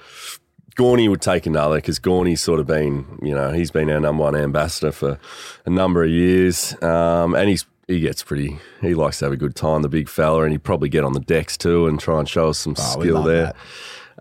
[0.76, 4.22] Gawny would take another because Gawny's sort of been, you know, he's been our number
[4.22, 5.18] one ambassador for
[5.66, 8.58] a number of years, um, and he's he gets pretty.
[8.80, 11.14] He likes to have a good time, the big fella, and he'd probably get on
[11.14, 13.52] the decks too and try and show us some Oh, skill there.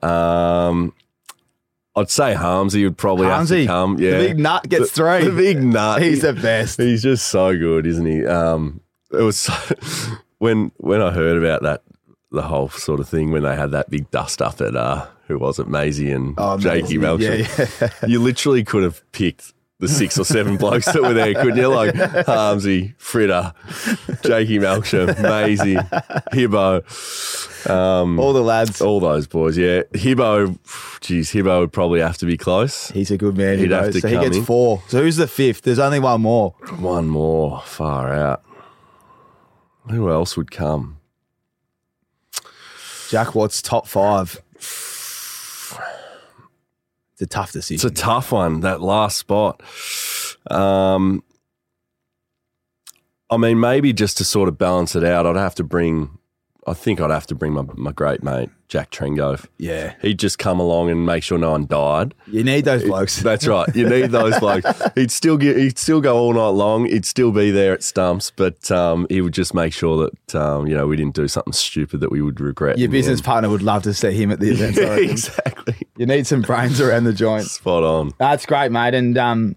[0.01, 0.93] Um,
[1.97, 3.97] I'd say Harmsy would probably have to Harmsy, come.
[3.97, 5.23] the big nut gets The- three.
[5.25, 6.01] The big nut.
[6.03, 6.79] He's the best.
[6.79, 8.25] He's just so good, isn't he?
[8.25, 8.81] Um,
[9.11, 9.53] it was so,
[10.37, 11.81] when when I heard about that,
[12.31, 15.39] the whole sort of thing when they had that big dust up at uh, who
[15.39, 17.81] was it, Maisie and Oh, Jakey Maisie, Melksham.
[17.81, 21.57] yeah, You literally could have picked the six or seven blokes that were there, couldn't
[21.57, 21.67] you?
[21.67, 23.53] Like Harmsy, Fritter,
[24.23, 25.75] Jakey Melksham, Maisie,
[26.33, 28.81] Hibbo, um, All the lads.
[28.81, 29.57] all those boys.
[29.57, 30.57] Yeah, Hibbo,
[31.01, 32.89] geez, Hibbo would probably have to be close.
[32.91, 33.59] He's a good man.
[33.59, 34.43] He'd he have to so he gets in.
[34.45, 34.81] four.
[34.87, 35.61] So who's the fifth?
[35.61, 36.55] There's only one more.
[36.79, 38.43] One more, far out.
[39.89, 40.97] Who else would come?
[43.09, 44.41] Jack Watts top five.
[47.19, 47.87] It's a tough decision.
[47.87, 49.63] It's a tough one, that last spot.
[50.51, 51.23] Um,
[53.31, 56.16] I mean, maybe just to sort of balance it out, I'd have to bring,
[56.67, 59.45] I think I'd have to bring my, my great mate, Jack Trengove.
[59.57, 62.13] yeah, He'd just come along and make sure no one died.
[62.27, 63.21] you need those blokes.
[63.21, 63.73] That's right.
[63.75, 64.69] You need those blokes.
[64.95, 66.85] He'd still get, he'd still go all night long.
[66.85, 70.67] He'd still be there at stumps, but um, he would just make sure that um,
[70.67, 72.77] you know we didn't do something stupid that we would regret.
[72.77, 74.75] Your business partner would love to see him at the event.
[74.75, 75.75] Yeah, exactly.
[75.97, 77.45] You need some brains around the joint.
[77.45, 78.11] Spot on.
[78.19, 78.93] That's great, mate.
[78.93, 79.55] And um,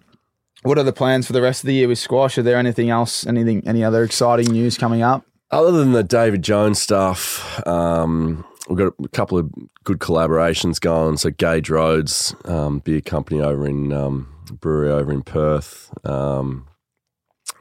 [0.62, 2.38] what are the plans for the rest of the year with squash?
[2.38, 3.26] Are there anything else?
[3.26, 3.66] Anything?
[3.66, 5.24] Any other exciting news coming up?
[5.52, 9.50] Other than the David Jones stuff, um, we've got a couple of
[9.82, 11.16] good collaborations going.
[11.16, 14.28] So Gage Roads, um, beer company over in um,
[14.60, 15.90] brewery over in Perth.
[16.06, 16.68] Um,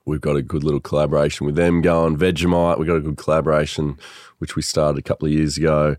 [0.06, 2.16] we've got a good little collaboration with them going.
[2.16, 3.98] Vegemite, we've got a good collaboration
[4.38, 5.96] which we started a couple of years ago.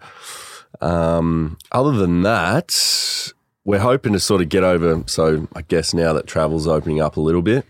[0.81, 3.33] Um, other than that,
[3.64, 5.03] we're hoping to sort of get over.
[5.07, 7.66] So I guess now that travel's opening up a little bit,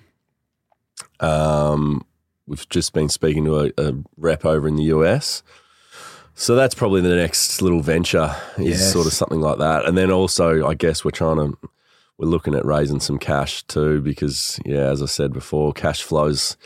[1.21, 2.05] um,
[2.51, 5.45] we've just been speaking to a, a rep over in the US.
[6.35, 8.93] So that's probably the next little venture is Yes.
[8.93, 9.87] sort of something like that.
[9.87, 11.57] And then also, I guess we're trying to,
[12.19, 16.57] we're looking at raising some cash too, because yeah, as I said before, cash flows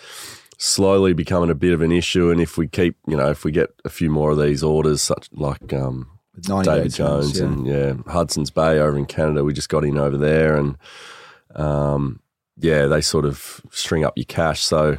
[0.57, 2.31] slowly becoming a bit of an issue.
[2.31, 5.03] And if we keep, you know, if we get a few more of these orders,
[5.03, 6.09] such like um,
[6.64, 7.44] David Jones yeah.
[7.44, 9.44] and yeah, Hudson's Bay over in Canada.
[9.44, 10.79] We just got in over there and
[11.55, 12.20] um,
[12.57, 14.62] yeah, they sort of string up your cash.
[14.62, 14.97] So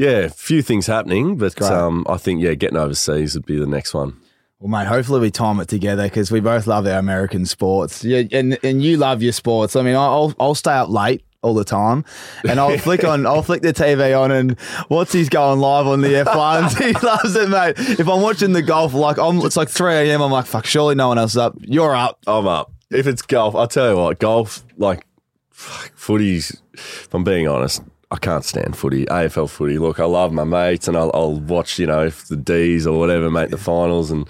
[0.00, 3.66] yeah, a few things happening, but um, I think yeah, getting overseas would be the
[3.66, 4.16] next one.
[4.58, 8.02] Well, mate, hopefully we time it together because we both love our American sports.
[8.02, 9.76] Yeah, and and you love your sports.
[9.76, 12.06] I mean, I'll I'll stay up late all the time,
[12.48, 14.58] and I'll flick on I'll flick the TV on, and
[14.88, 16.78] what's he's going live on the F1s.
[16.82, 17.74] he loves it, mate.
[18.00, 20.22] If I'm watching the golf, like I'm, it's like 3 a.m.
[20.22, 21.56] I'm like, fuck, surely no one else is up.
[21.60, 22.20] You're up.
[22.26, 22.72] I'm up.
[22.90, 25.06] If it's golf, I'll tell you what, golf, like
[25.50, 29.78] fuck, footy's, if I'm being honest, I can't stand footy, AFL footy.
[29.78, 32.98] Look, I love my mates and I'll, I'll watch, you know, if the D's or
[32.98, 34.10] whatever make the finals.
[34.10, 34.28] And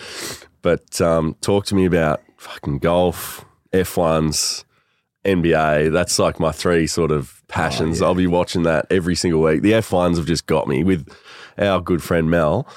[0.60, 4.64] But um, talk to me about fucking golf, F1s,
[5.24, 5.92] NBA.
[5.92, 8.00] That's like my three sort of passions.
[8.00, 8.08] Oh, yeah.
[8.08, 9.62] I'll be watching that every single week.
[9.62, 11.08] The F1s have just got me with
[11.58, 12.68] our good friend Mel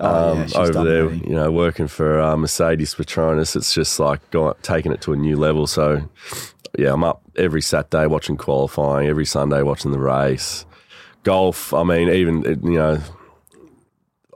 [0.00, 3.56] Oh, yeah, um, over there, you know, working for uh, Mercedes Petronas.
[3.56, 5.66] It's just like going, taking it to a new level.
[5.66, 6.08] So,
[6.78, 10.64] yeah, I'm up every Saturday watching qualifying, every Sunday watching the race.
[11.24, 13.00] Golf, I mean, even, you know,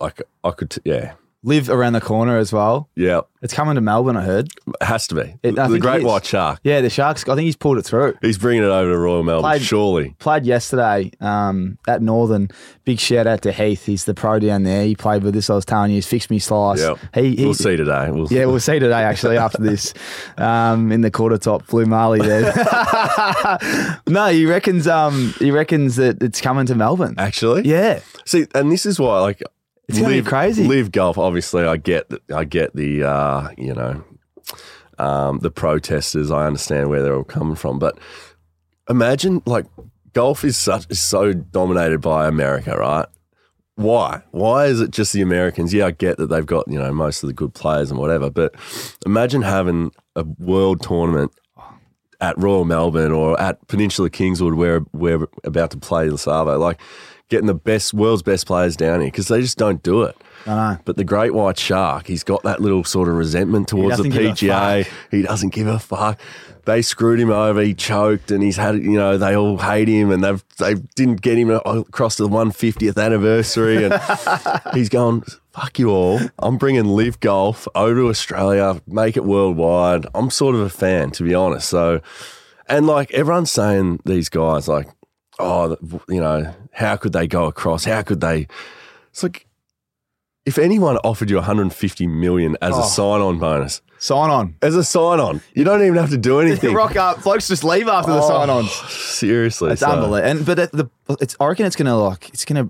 [0.00, 2.88] like I could, yeah, Live around the corner as well.
[2.94, 4.46] yeah, It's coming to Melbourne, I heard.
[4.68, 5.34] it has to be.
[5.42, 6.04] It- the Great.
[6.04, 6.60] White Shark.
[6.62, 7.22] Yeah, the Sharks.
[7.28, 8.14] I think he's pulled it through.
[8.22, 10.14] He's bringing it over to Royal Melbourne, Played- surely.
[10.20, 12.48] Played yesterday um, at Northern.
[12.84, 13.84] Big shout out to Heath.
[13.86, 14.84] He's the pro down there.
[14.84, 15.50] He played with this.
[15.50, 15.96] I was telling you.
[15.96, 16.78] He's fixed me slice.
[16.80, 16.94] Yeah.
[17.12, 18.10] He, he, We'll see today.
[18.12, 19.94] We'll Yeah, we'll see today actually after this
[20.38, 22.52] um, in the quarter top blue Marley there.
[24.06, 27.16] no, he reckons um he reckons that it's coming to Melbourne.
[27.18, 27.62] Actually?
[27.68, 28.00] Yeah.
[28.26, 29.42] See, and this is why, like,
[29.88, 30.64] It's gonna be crazy.
[30.64, 31.18] Live golf.
[31.18, 34.04] Obviously, I get, the, I get the, uh, you know,
[34.98, 36.30] um, the protesters.
[36.30, 37.98] I understand where they're all coming from, but
[38.88, 39.66] imagine like
[40.12, 43.06] golf is such is so dominated by America, right?
[43.76, 44.22] Why?
[44.30, 45.72] Why is it just the Americans?
[45.72, 48.30] Yeah, I get that they've got you know most of the good players and whatever,
[48.30, 48.54] but
[49.06, 51.32] imagine having a world tournament
[52.20, 56.80] at Royal Melbourne or at Peninsula Kingswood where we're about to play the Savo, like
[57.32, 60.16] getting the best world's best players down here because they just don't do it.
[60.46, 60.78] I know.
[60.84, 64.12] But the great white shark, he's got that little sort of resentment towards the doesn't
[64.12, 64.84] give a PGA.
[64.84, 64.94] fuck.
[65.10, 66.20] He doesn't give a fuck.
[66.64, 67.60] They screwed him over.
[67.60, 71.20] He choked, and he's had you know they all hate him, and they've they didn't
[71.20, 74.00] get him across to the 150th anniversary, and
[74.74, 76.20] he's going fuck you all.
[76.38, 80.06] I'm bringing live golf over to Australia, make it worldwide.
[80.14, 81.68] I'm sort of a fan, to be honest.
[81.68, 82.00] So,
[82.68, 84.88] and like everyone's saying, these guys like,
[85.42, 85.76] oh,
[86.08, 87.84] you know, how could they go across?
[87.84, 88.46] How could they?
[89.10, 89.46] It's like
[90.44, 92.80] if anyone offered you 150 million as Oh.
[92.80, 94.56] a sign-on bonus, Sign on.
[94.62, 96.74] as a sign-on, you don't even have to do anything.
[96.74, 97.20] Rock up.
[97.20, 98.72] folks, just leave after the Oh, sign ons.
[98.72, 100.16] Seriously, It's so- unbelievable.
[100.30, 102.68] And but the it's I reckon it's gonna like it's gonna.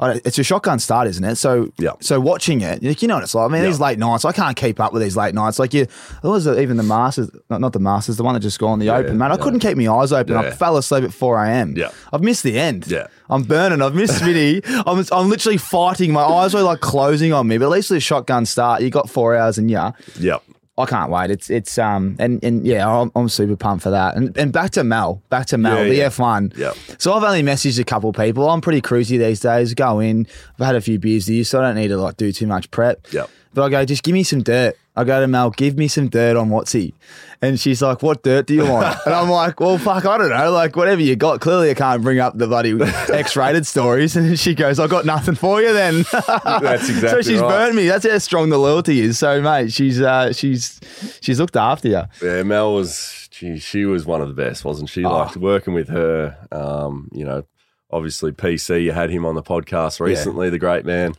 [0.00, 1.36] It's a shotgun start, isn't it?
[1.36, 1.92] So, Yeah.
[2.00, 3.48] so watching it, you know what it's like.
[3.50, 3.68] I mean, Yeah.
[3.68, 5.58] these late nights, I can't keep up with these late nights.
[5.58, 5.86] Like you,
[6.22, 8.90] was uh, even the Masters, not, not the Masters, the one that just gone, the
[8.90, 9.30] Open, yeah, man.
[9.32, 10.34] I couldn't keep my eyes open.
[10.36, 11.74] I fell asleep at four a.m.
[11.76, 11.90] Yeah.
[12.12, 12.86] I've missed the end.
[12.88, 13.06] Yeah.
[13.30, 13.80] I'm burning.
[13.82, 14.62] I've missed Smitty.
[14.86, 16.12] I'm, I'm literally fighting.
[16.12, 17.58] My eyes were like closing on me.
[17.58, 20.42] But at least with a shotgun start, you got four hours, and yeah, Yep.
[20.78, 21.30] I can't wait.
[21.30, 24.16] It's it's um and and yeah, I'm, I'm super pumped for that.
[24.16, 26.08] And and back to Mel, back to Mel, Yeah, the yeah.
[26.08, 26.56] F1.
[26.56, 26.76] Yep.
[26.98, 28.48] So I've only messaged a couple people.
[28.48, 29.74] I'm pretty cruisy these days.
[29.74, 30.26] Go in.
[30.58, 32.70] I've had a few beers you, so I don't need to like do too much
[32.70, 33.12] prep.
[33.12, 33.28] Yep.
[33.54, 34.76] But I go, just give me some dirt.
[34.94, 36.92] I go to Mel, give me some dirt on Watsy.
[37.40, 38.96] And she's like, what dirt do you want?
[39.06, 40.52] and I'm like, well, fuck, I don't know.
[40.52, 41.40] Like, whatever you got.
[41.40, 42.78] Clearly, I can't bring up the bloody
[43.12, 44.16] X rated stories.
[44.16, 46.04] And she goes, I got nothing for you then.
[46.12, 47.48] That's exactly so she's right.
[47.48, 47.88] burnt me.
[47.88, 49.18] That's how strong the loyalty is.
[49.18, 50.78] So, mate, she's uh, she's
[51.20, 52.02] she's looked after you.
[52.22, 55.04] Yeah, Mel was she, she was one of the best, wasn't she?
[55.04, 55.10] Oh.
[55.10, 57.44] Like working with her, um, you know,
[57.92, 61.14] obviously PC, you had him on the podcast recently, the great man.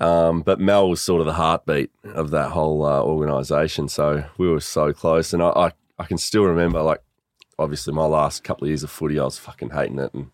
[0.00, 3.88] Um, but Mel was sort of the heartbeat of that whole uh, organization.
[3.88, 5.32] So we were so close.
[5.32, 7.02] And I, I, I can still remember, like,
[7.58, 10.30] obviously my last couple of years of footy, I was fucking hating it and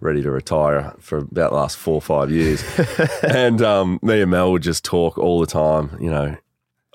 [0.00, 2.62] ready to retire for about the last four or five years.
[3.22, 6.36] and um, me and Mel would just talk all the time, you know,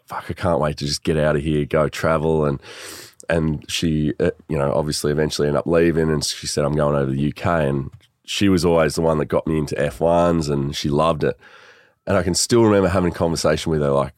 [0.06, 2.46] fuck, I can't wait to just get out of here, go travel.
[2.46, 2.62] And
[3.30, 6.10] and she, uh, you know, obviously eventually ended up leaving.
[6.10, 7.46] And she said, I'm going over to the UK.
[7.46, 7.90] And
[8.32, 11.38] she was always the one that got me into F1s and she loved it.
[12.08, 14.14] And I can still remember having a conversation with her like,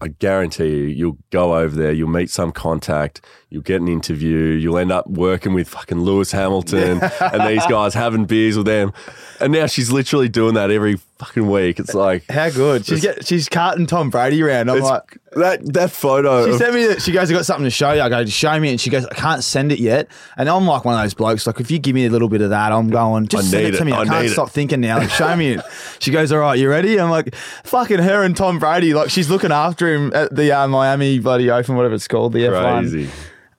[0.00, 4.38] I guarantee you, you'll go over there, you'll meet some contact, you'll get an interview,
[4.38, 8.92] you'll end up working with fucking Lewis Hamilton and these guys having beers with them.
[9.40, 11.78] And now she's literally doing that every fucking week.
[11.78, 12.84] It's like, How good.
[12.84, 14.70] She's get, she's carting Tom Brady around.
[14.70, 16.46] I'm like, that, that photo.
[16.46, 17.02] She of- sent me that.
[17.02, 18.00] She goes, I got something to show you.
[18.00, 18.70] I go, show me.
[18.70, 20.08] And she goes, I can't send it yet.
[20.36, 21.46] And I'm like one of those blokes.
[21.46, 23.74] Like, if you give me a little bit of that, I'm going, just send need
[23.74, 23.86] it to it.
[23.86, 23.92] me.
[23.92, 24.98] I, I can't need it." stop thinking now.
[24.98, 25.60] Like, show me it.
[26.00, 26.98] She goes, all right, you ready?
[26.98, 28.94] I'm like, fucking her and Tom Brady.
[28.94, 32.40] Like, she's looking after him at the uh, Miami Bloody Open, whatever it's called, the
[32.40, 33.08] F1.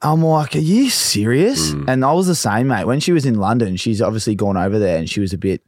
[0.01, 1.71] I'm like, are you serious?
[1.71, 1.85] Mm.
[1.87, 2.85] And I was the same, mate.
[2.85, 5.63] When she was in London, she's obviously gone over there and she was a bit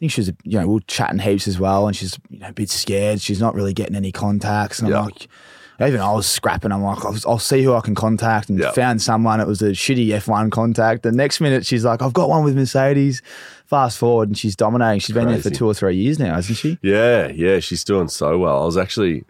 [0.00, 2.48] think she was, you know, we were chatting heaps as well, and she's you know,
[2.48, 3.20] a bit scared.
[3.20, 5.28] She's not really getting any contacts, and I'm like,
[5.80, 6.72] even I was scrapping.
[6.72, 8.72] I'm like, I'll, I'll see who I can contact, and Yeah.
[8.72, 9.40] found someone.
[9.40, 11.02] It was a shitty F1 contact.
[11.04, 13.22] The next minute, she's like, I've got one with Mercedes.
[13.66, 14.98] Fast forward, and she's dominating.
[14.98, 16.78] She's been there for two or three years now, hasn't she?
[16.82, 18.62] Yeah, yeah, she's doing so well.
[18.62, 19.22] I was actually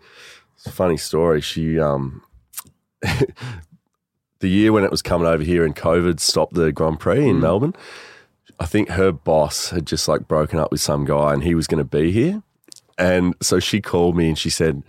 [0.56, 1.40] it's a funny story.
[1.42, 2.22] She um
[4.40, 7.40] the year when it was coming over here and COVID stopped the Grand Prix in
[7.40, 7.74] Melbourne,
[8.60, 11.66] I think her boss had just like broken up with some guy and he was
[11.66, 12.42] going to be here.
[12.98, 14.82] And so she called me and she said,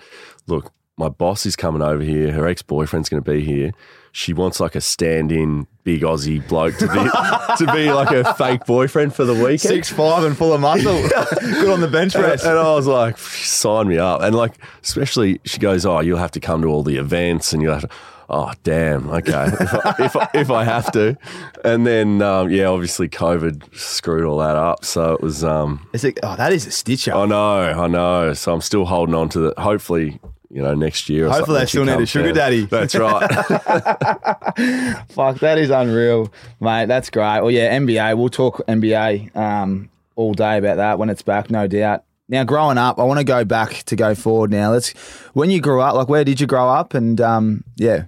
[0.45, 2.33] "Look, my boss is coming over here.
[2.33, 3.71] Her ex-boyfriend's going to be here.
[4.11, 6.93] She wants like a stand-in big Aussie bloke to be
[7.65, 11.01] to be like her fake boyfriend for the weekend." Six five and full of muscle.
[11.39, 12.43] Good on the bench And, press.
[12.43, 14.21] and I was like, sign me up.
[14.21, 17.61] And like, especially, she goes, oh, you'll have to come to all the events and
[17.61, 17.89] you'll have to,
[18.31, 21.17] oh, damn, okay, if, I, if, I, if I have to.
[21.63, 24.83] And then, um, yeah, obviously COVID screwed all that up.
[24.85, 27.17] So it was, um, It's like, oh, that is a stitch up.
[27.17, 28.33] I know, I know.
[28.33, 31.27] So I'm still holding on to the, hopefully, you know, next year.
[31.27, 32.35] Or Hopefully they still need a sugar down.
[32.35, 32.65] daddy.
[32.65, 33.27] That's right.
[35.09, 36.85] Fuck, that is unreal, mate.
[36.85, 37.41] That's great.
[37.41, 38.17] Well, yeah, NBA.
[38.17, 42.03] We'll talk NBA um, all day about that when it's back, no doubt.
[42.31, 44.49] Now, growing up, I want to go back to go forward.
[44.49, 44.91] Now, let's.
[45.33, 46.95] When you grew up, like, where did you grow up?
[46.95, 48.05] And um, yeah,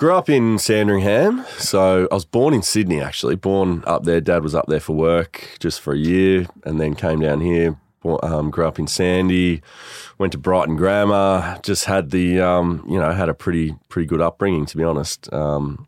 [0.00, 1.44] Grew up in Sandringham.
[1.58, 3.36] So I was born in Sydney, actually.
[3.36, 4.18] Born up there.
[4.22, 7.76] Dad was up there for work just for a year and then came down here.
[8.22, 9.60] Um, grew up in Sandy.
[10.16, 11.58] Went to Brighton Grammar.
[11.62, 15.30] Just had the, um, you know, had a pretty, pretty good upbringing, to be honest.
[15.34, 15.86] Um,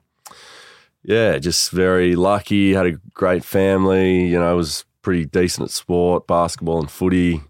[1.03, 2.75] yeah, just very lucky.
[2.75, 4.27] Had a great family.
[4.27, 7.43] You know, was pretty decent at sport, basketball and footy.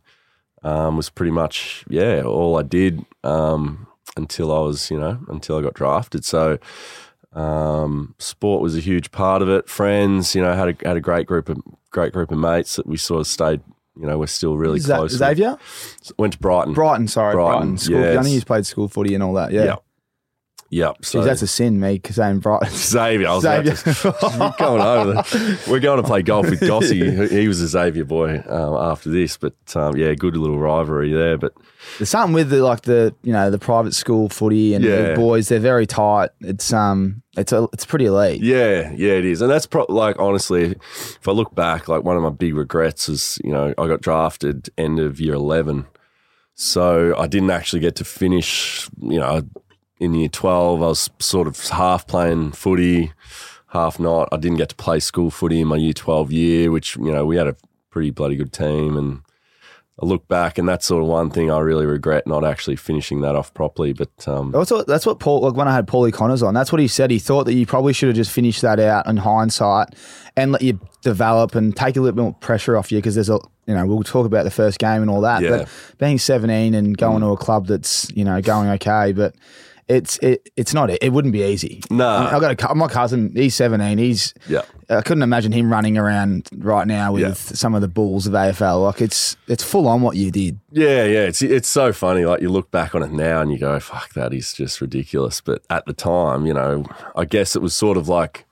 [0.64, 5.58] Um, was pretty much yeah all I did um, until I was you know until
[5.58, 6.24] I got drafted.
[6.24, 6.58] So
[7.32, 9.68] um, sport was a huge part of it.
[9.68, 11.58] Friends, you know, had a had a great group of
[11.90, 13.60] great group of mates that we sort of stayed.
[13.98, 15.12] You know, we're still really close.
[15.12, 15.18] with.
[15.18, 15.58] Xavier?
[16.18, 16.72] Went to Brighton.
[16.72, 17.60] Brighton, sorry, Brighton.
[17.60, 18.00] Brighton, School.
[18.00, 18.28] yes.
[18.30, 19.52] You played school footy and all that.
[19.52, 19.64] Yeah.
[19.64, 19.76] Yeah.
[20.72, 21.04] Yep.
[21.04, 22.70] So Jeez, that's a sin, me, because Brighton.
[22.74, 23.28] Xavier.
[23.28, 23.92] I was about Xavier.
[23.94, 25.12] to- We're going over.
[25.12, 27.28] The, we're going to play golf with Gossie.
[27.28, 31.36] He was a Xavier boy um, after this, but um, yeah, good little rivalry there.
[31.36, 31.52] But
[31.98, 35.48] There's something with the like the you know the private school footy and the boys.
[35.50, 36.30] They're very tight.
[36.40, 38.42] It's um it's a, it's pretty elite.
[38.42, 42.16] yeah, yeah, it is, and that's pro- like honestly, if I look back, like one
[42.16, 45.84] of my big regrets is you know I got drafted end of year eleven,
[46.54, 48.88] so I didn't actually get to finish.
[49.00, 49.42] You know,
[50.02, 53.12] in year twelve, I was sort of half playing footy,
[53.68, 54.28] half not.
[54.32, 57.24] I didn't get to play school footy in my year twelve year, which you know
[57.24, 57.56] we had a
[57.90, 59.22] pretty bloody good team and.
[60.02, 63.20] I look back, and that's sort of one thing I really regret not actually finishing
[63.20, 63.92] that off properly.
[63.92, 66.54] But um, That's what that's what Paul like when I had Paulie Connors on.
[66.54, 67.10] That's what he said.
[67.10, 69.88] He thought that you probably should have just finished that out in hindsight
[70.34, 73.28] and let you develop and take a little bit more pressure off you because there's
[73.28, 75.42] a you know we'll talk about the first game and all that.
[75.42, 75.50] Yeah.
[75.50, 79.34] But being 17 and going to a club that's you know going okay, but
[79.88, 80.98] it's it it's not it.
[81.02, 81.82] It wouldn't be easy.
[81.90, 82.08] No.
[82.08, 83.32] I mean, I got a my cousin.
[83.34, 83.98] He's 17.
[83.98, 87.34] He's yeah, I couldn't imagine him running around right now with Yeah.
[87.34, 88.82] some of the bulls of AFL.
[88.84, 90.58] Like it's it's full on what you did.
[90.70, 92.24] Yeah, yeah, it's it's so funny.
[92.24, 95.40] Like you look back on it now and you go, "Fuck, that is just ridiculous."
[95.40, 96.84] But at the time, you know,
[97.16, 98.46] I guess it was sort of like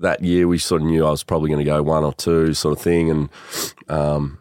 [0.00, 2.54] that year we sort of knew I was probably going to go one or two,
[2.54, 3.28] sort of thing, and
[3.90, 4.38] um,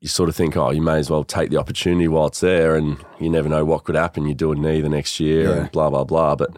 [0.00, 2.76] you sort of think, "Oh, you may as well take the opportunity while it's there,"
[2.76, 4.26] and you never know what could happen.
[4.26, 5.56] You do a knee the next year, Yeah.
[5.62, 6.36] and blah blah blah.
[6.36, 6.50] But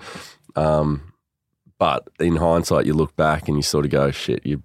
[0.56, 1.12] um,
[1.78, 4.62] but in hindsight, you look back and you sort of go, "Shit, you."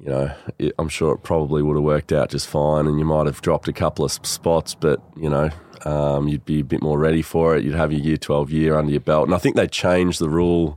[0.00, 3.04] you know, it, I'm sure it probably would have worked out just fine, and you
[3.04, 5.50] might have dropped a couple of spots, but you know,
[5.84, 7.64] um, you'd be a bit more ready for it.
[7.64, 10.28] You'd have your year 12 year under your belt, and I think they changed the
[10.28, 10.76] rule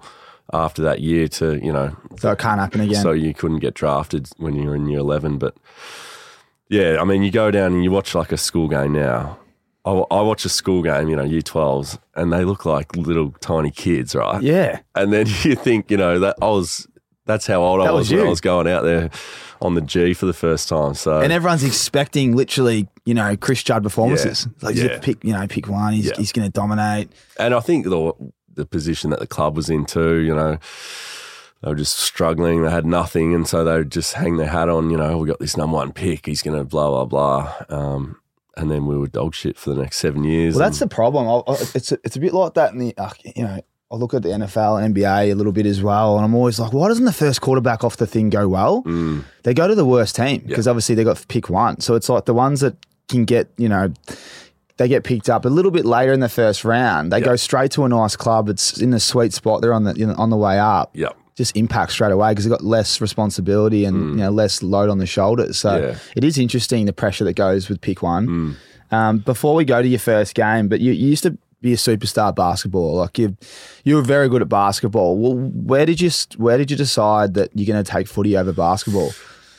[0.54, 3.02] after that year to you know, So it can't happen again.
[3.02, 5.40] so you couldn't get drafted when you were in year 11.
[5.40, 5.56] But
[6.70, 9.40] yeah, I mean, you go down and you watch like a school game now.
[9.86, 13.32] I, I watch a school game, you know, year 12s, and they look like little
[13.40, 14.42] tiny kids, right?
[14.42, 14.80] yeah.
[14.96, 16.88] And then you think, you know, that I was
[17.26, 18.26] that's how old I was, was when.
[18.28, 19.10] I was going out there
[19.62, 20.94] on the G for the first time.
[20.94, 24.48] So And everyone's expecting literally, you know, Chris Judd performances.
[24.62, 24.66] Yeah.
[24.66, 25.00] Like Yeah.
[25.02, 25.92] pick, you know, pick one.
[25.94, 26.14] He's, Yeah.
[26.18, 27.10] he's going to dominate.
[27.40, 28.14] and I think the
[28.54, 30.58] the position that the club was in too, you know,
[31.62, 32.62] they were just struggling.
[32.64, 34.90] They had nothing, and so they would just hang their hat on.
[34.90, 36.26] You know, we got this number one pick.
[36.26, 37.54] He's going to blah blah blah.
[37.70, 38.18] Um,
[38.56, 40.56] and then we were dog shit for the next seven years.
[40.56, 41.28] Well, that's the problem.
[41.28, 43.60] I, I- it's a, it's a bit like that in the, uh, you know,
[43.92, 46.60] I look at the NFL and NBA a little bit as well, and I'm always
[46.60, 48.82] like, why doesn't the first quarterback off the thing go well?
[48.84, 51.80] Mm, They go to the worst team because obviously they got pick one.
[51.82, 52.76] So it's like the ones that
[53.08, 53.94] can get, you know,
[54.78, 57.12] they get picked up a little bit later in the first round.
[57.14, 57.26] They Yeah.
[57.26, 58.50] go straight to a nice club.
[58.50, 59.62] It's in the sweet spot.
[59.62, 60.90] They're on the you know, on the way up.
[60.94, 61.10] yeah.
[61.38, 64.98] Just impact straight away because they've got less responsibility and you know less load on
[64.98, 65.58] the shoulders.
[65.58, 65.96] So Yeah.
[66.16, 68.58] it is interesting the pressure that goes with pick one.
[68.92, 71.76] Um, before we go to your first game, but you, you used to be a
[71.76, 72.96] superstar basketball.
[72.96, 73.36] Like you,
[73.84, 75.18] you were very good at basketball.
[75.18, 78.54] Well, where did you where did you decide that you're going to take footy over
[78.54, 79.12] basketball?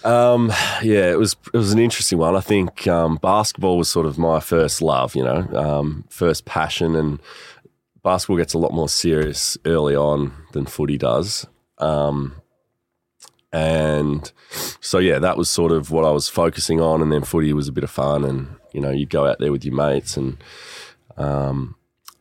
[0.04, 0.48] Um,
[0.82, 2.34] yeah, it was it was an interesting one.
[2.36, 6.94] I think um, basketball was sort of my first love, you know, um, first passion,
[6.96, 7.20] and
[8.02, 11.46] basketball gets a lot more serious early on than footy does.
[11.78, 12.36] Um,
[13.52, 14.30] and
[14.80, 17.68] so yeah, that was sort of what I was focusing on, and then footy was
[17.68, 20.36] a bit of fun, and you know, you'd go out there with your mates, and
[21.16, 21.76] um,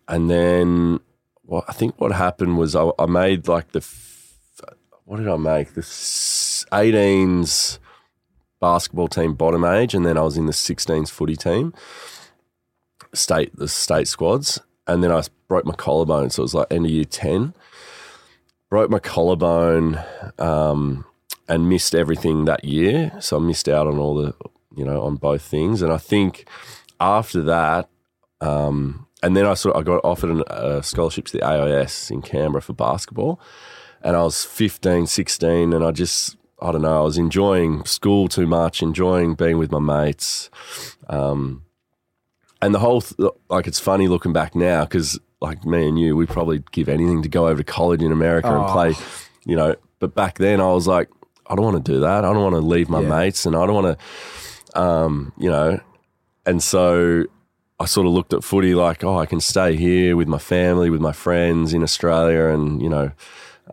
[0.08, 1.00] and then
[1.44, 4.62] what I think what happened was I, I made like the f-
[5.04, 5.74] what did I make?
[5.74, 7.80] The s- 18s
[8.60, 11.74] basketball team bottom age, and then I was in the 16s footy team,
[13.14, 16.86] state the state squads, and then I broke my collarbone, so it was like end
[16.86, 17.54] of year 10.
[18.70, 20.00] Broke my collarbone
[20.40, 21.06] um,
[21.48, 24.34] and missed everything that year, so I missed out on all the
[24.76, 26.48] you know on both things, and I think
[27.00, 27.90] after that.
[28.42, 32.12] Um, and then I sort of, I got offered an- a scholarship to the AIS
[32.12, 33.40] in Canberra for basketball,
[34.04, 38.28] and I was 15, 16, and I just I don't know I was enjoying school
[38.28, 40.52] too much, enjoying being with my mates,
[41.10, 41.64] um,
[42.62, 46.16] and the whole th- like it's funny looking back now because like me and you,
[46.16, 48.72] we probably give anything to go over to college in America and Oh.
[48.74, 48.94] play,
[49.46, 49.76] you know.
[50.00, 51.10] But back then, I was like,
[51.48, 52.26] I don't want to do that.
[52.26, 53.10] I don't want to leave my Yeah.
[53.10, 55.80] mates, and I don't want to, um, you know.
[56.46, 57.24] And so
[57.80, 60.90] I sort of looked at footy like, oh, I can stay here with my family,
[60.90, 63.12] with my friends in Australia, and you know,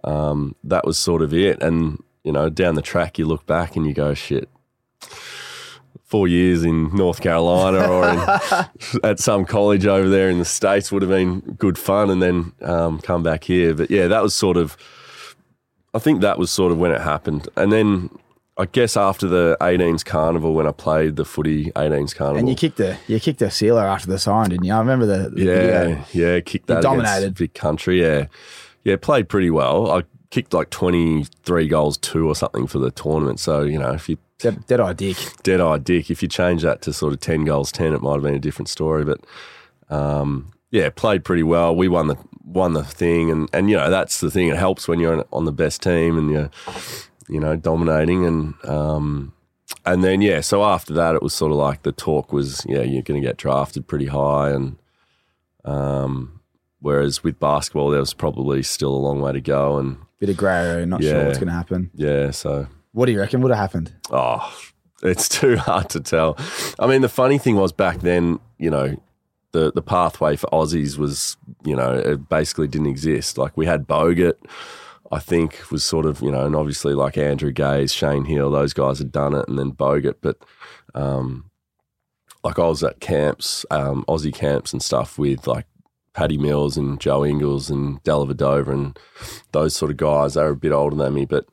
[0.04, 1.62] um, that was sort of it.
[1.62, 4.48] And you know, down the track, you look back and you go, shit.
[6.14, 10.92] Four years in North Carolina or in, at some college over there in the states
[10.92, 13.74] would have been good fun, and then um, come back here.
[13.74, 14.76] But yeah, that was sort of.
[15.92, 18.10] I think that was sort of when it happened, and then
[18.56, 22.54] I guess after the 18s carnival when I played the footy 18s carnival, And you
[22.54, 24.72] kicked the you kicked the sealer after the sign, didn't you?
[24.72, 26.04] I remember the, the yeah, video.
[26.12, 27.34] yeah, kicked that dominated.
[27.34, 28.00] big country.
[28.00, 28.26] Yeah,
[28.84, 29.90] yeah, played pretty well.
[29.90, 33.40] I kicked like twenty three goals two or something for the tournament.
[33.40, 35.16] So you know, if you Dead, dead eye dick.
[35.42, 38.12] dead eye dick, if you change that to sort of ten goals ten, it might
[38.12, 39.02] have been a different story.
[39.02, 39.20] But
[39.88, 41.74] um, yeah, played pretty well.
[41.74, 44.48] We won the won the thing, and and you know that's the thing.
[44.48, 46.50] It helps when you're on the best team and you're
[47.28, 48.54] you know dominating and.
[48.64, 49.32] Um,
[49.86, 52.80] and then yeah, so after that, it was sort of like the talk was, yeah,
[52.82, 54.76] you're going to get drafted pretty high, and
[55.64, 56.40] um,
[56.80, 60.36] whereas with basketball, there was probably still a long way to go, and Bit of
[60.36, 61.90] grey area, not sure what's going to happen.
[61.94, 63.92] yeah, so What do you reckon would have happened?
[64.10, 64.50] oh,
[65.02, 66.38] it's too hard to tell.
[66.78, 68.96] I mean, the funny thing was back then, you know,
[69.52, 73.36] the the pathway for Aussies was, you know, it basically didn't exist.
[73.36, 74.34] Like we had Bogut,
[75.12, 78.72] I think was sort of, you know, and obviously like Andrew Gaze, Shane Heal, those
[78.72, 80.38] guys had done it, and then Bogut, but
[80.94, 81.50] um,
[82.44, 85.66] like I was at camps, um, Aussie camps and stuff with like
[86.14, 88.98] Paddy Mills and Joe Ingles and Dellavedova and
[89.52, 90.34] those sort of guys.
[90.34, 91.46] They were a bit older than me, but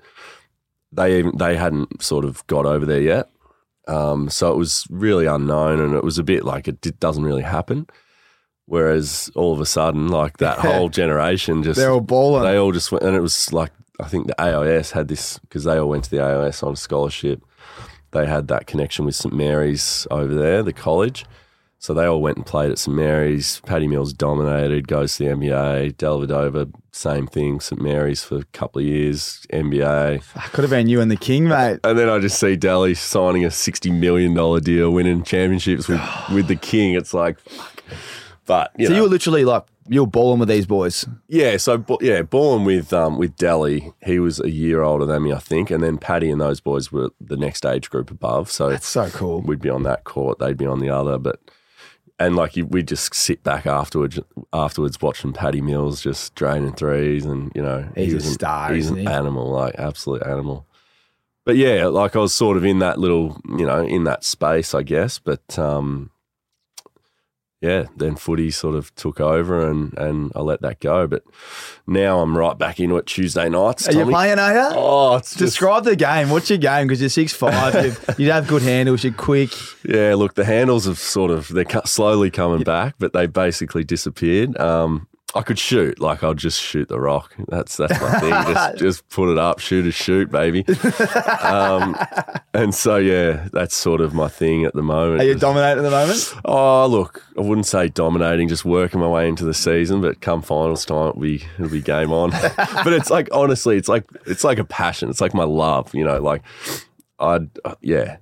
[0.91, 3.29] they even they hadn't sort of got over there yet.
[3.87, 7.23] Um, so it was really unknown, and it was a bit like it did, doesn't
[7.23, 7.87] really happen.
[8.65, 12.43] Whereas all of a sudden, like that whole generation just They're all balling.
[12.43, 15.63] they all just went, and it was like I think the AIS had this because
[15.63, 17.43] they all went to the AIS on scholarship.
[18.11, 21.25] They had that connection with St Mary's over there, the college.
[21.81, 23.59] So they all went and played at St Mary's.
[23.65, 25.95] Paddy Mills dominated, goes to the NBA.
[25.95, 27.59] Dellavedova, same thing.
[27.59, 30.21] St Mary's for a couple of years, NBA.
[30.51, 31.79] Could have been you and the king, mate.
[31.83, 35.99] And then I just see Delly signing a sixty million dollar deal, winning championships with,
[36.31, 36.93] with the king.
[36.93, 37.83] It's like, fuck.
[38.45, 41.07] But you so know, you were literally like you were balling with these boys.
[41.29, 45.33] yeah, so yeah, born with um, with Delly, he was a year older than me,
[45.33, 48.51] I think, and then Paddy and those boys were the next age group above.
[48.51, 49.41] So That's so cool.
[49.41, 51.39] we'd be on that court, they'd be on the other, but
[52.25, 54.19] and like you, we'd just sit back afterwards,
[54.53, 58.33] afterwards watching Paddy Mills just draining threes, and you know He's he a was an-
[58.33, 59.11] star, he's isn't an he?
[59.11, 60.65] animal, like absolute animal.
[61.43, 64.75] But yeah, like I was sort of in that little, you know, in that space,
[64.75, 65.17] I guess.
[65.17, 66.10] But um,
[67.61, 71.05] yeah, then footy sort of took over, and and I let that go.
[71.05, 71.23] But
[71.85, 73.87] now I'm right back into it Tuesday nights.
[73.87, 74.69] Are you playing, are you?
[74.75, 76.31] Oh, it's just Describe the game.
[76.31, 76.87] What's your game?
[76.87, 77.75] Because you're six five.
[78.09, 79.03] you'd, you'd have good handles.
[79.03, 79.51] You're quick.
[79.85, 84.57] Yeah, look, the handles have sort of they're slowly coming back, but they basically disappeared.
[84.59, 85.99] Um, I could shoot.
[85.99, 87.33] Like I'll just shoot the rock.
[87.47, 88.31] That's that's my thing.
[88.53, 90.65] just just put it up, shoot a shoot, baby.
[91.41, 91.95] um,
[92.53, 95.21] and so yeah, that's sort of my thing at the moment.
[95.21, 96.33] Are you dominating at the moment?
[96.45, 100.41] Oh, look, I wouldn't say dominating, just working my way into the season, but come
[100.41, 102.31] finals time, it'll be it'll be game on.
[102.57, 105.09] but it's like honestly, it's like it's like a passion.
[105.09, 106.19] It's like my love, you know.
[106.19, 106.41] Like
[107.19, 107.39] I,
[107.81, 108.17] yeah,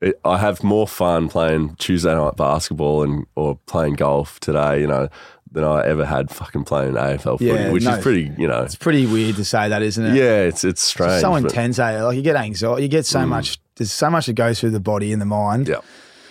[0.00, 4.86] it, I have more fun playing Tuesday night basketball and or playing golf today, you
[4.86, 5.08] know,
[5.52, 7.94] than I ever had fucking playing AFL footy, Yeah, which no.
[7.96, 8.62] is pretty, you know.
[8.62, 10.14] It's pretty weird to say that, isn't it?
[10.14, 11.12] Yeah, it's it's strange.
[11.14, 12.02] It's so intense, eh?
[12.02, 13.58] Like you get anxiety, you get so much.
[13.76, 15.68] There's so much that goes through the body and the mind.
[15.68, 15.80] Yeah,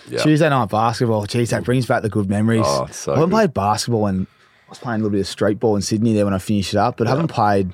[0.08, 0.18] yeah.
[0.22, 2.64] Tuesday night basketball, geez, that brings back the good memories.
[2.66, 3.36] Oh, it's so I haven't good.
[3.36, 4.26] played basketball and
[4.66, 6.74] I was playing a little bit of street ball in Sydney there when I finished
[6.74, 7.72] it up, but I haven't played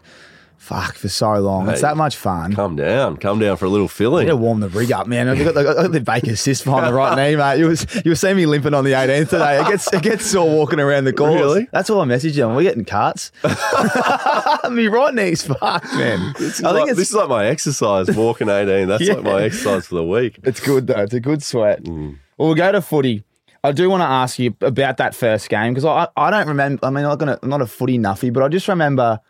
[0.56, 1.68] fuck for so long.
[1.68, 2.54] it's that much fun.
[2.54, 4.26] Come down, come down for a little filling.
[4.26, 5.28] To warm the rig up, man.
[5.28, 7.58] I've got the, I've got the Baker cyst behind the right knee, mate.
[7.58, 9.60] You was you were seeing me limping on the 18th today.
[9.60, 11.34] It gets it gets sore walking around the course.
[11.34, 11.68] Really?
[11.72, 12.48] That's all I messaged you.
[12.48, 13.32] We're getting cuts.
[14.70, 16.34] Me right knee's fucked, man.
[16.38, 18.88] This is, I think like, it's this is like my exercise, walking 18.
[18.88, 20.38] That's like my exercise for the week.
[20.42, 21.02] It's good though.
[21.02, 21.82] It's a good sweat.
[21.84, 22.18] Mm.
[22.38, 23.24] Well, we'll go to footy.
[23.62, 26.84] I do want to ask you about that first game because I, I don't remember.
[26.84, 29.20] I mean, I'm not gonna I'm not a footy nuffy, but I just remember.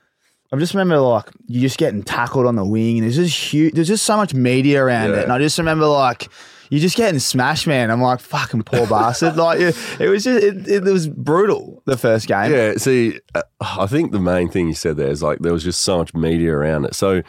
[0.54, 3.74] I just remember like you just getting tackled on the wing, and there's just huge.
[3.74, 5.16] There's just so much media around Yeah.
[5.16, 6.28] it, and I just remember like
[6.70, 7.90] you just getting smashed, man.
[7.90, 9.36] I'm like fucking poor bastard.
[9.44, 12.52] Like it, it was just it, it was brutal the first game.
[12.52, 15.64] Yeah, see, uh, I think the main thing you said there is like there was
[15.64, 16.94] just so much media around it.
[16.94, 17.22] So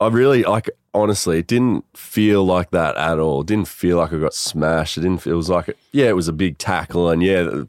[0.00, 3.40] I really like honestly, it didn't feel like that at all.
[3.40, 4.96] It didn't feel like I got smashed.
[4.98, 5.22] It didn't.
[5.22, 7.62] Feel, it was like yeah, it was a big tackle, and yeah,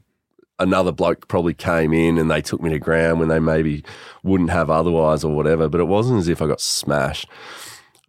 [0.58, 3.84] another bloke probably came in and they took me to ground when they maybe
[4.22, 5.68] wouldn't have otherwise or whatever.
[5.68, 7.28] But it wasn't as if I got smashed.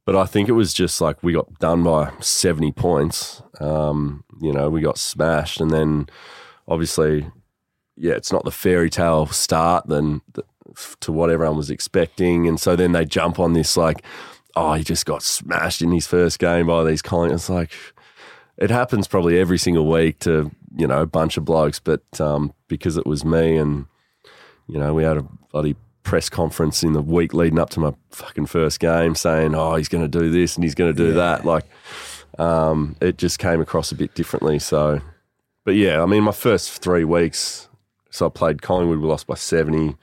[0.05, 3.41] But I think it was just like we got done by seventy points.
[3.59, 6.07] Um, you know, we got smashed, and then
[6.67, 7.29] obviously
[7.97, 10.47] yeah, it's not the fairy tale start than th-
[11.01, 14.03] to what everyone was expecting, and so then they jump on this like,
[14.55, 17.35] oh, he just got smashed in his first game by these Collingwood.
[17.35, 17.71] It's like
[18.57, 22.53] it happens probably every single week to you know a bunch of blokes, but um,
[22.67, 23.85] because it was me and
[24.67, 27.93] you know we had a bloody press conference in the week leading up to my
[28.11, 31.13] fucking first game saying, oh, he's going to do this and he's going to do
[31.13, 31.65] that, like.
[32.37, 34.59] Um, it just came across a bit differently.
[34.59, 35.01] So,
[35.65, 37.67] but yeah, I mean, my first three weeks,
[38.09, 39.95] so I played Collingwood, we lost by 70.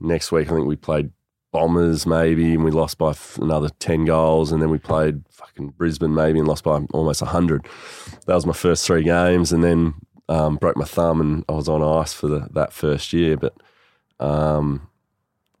[0.00, 1.10] Next week, I think we played
[1.54, 4.50] Bombers maybe, and we lost by f- another 10 goals.
[4.50, 7.64] And then we played fucking Brisbane maybe and lost by almost 100.
[8.26, 9.52] That was my first three games.
[9.52, 9.94] And then
[10.28, 13.36] um, broke my thumb and I was on ice for the, that first year.
[13.36, 13.54] But
[14.18, 14.88] um,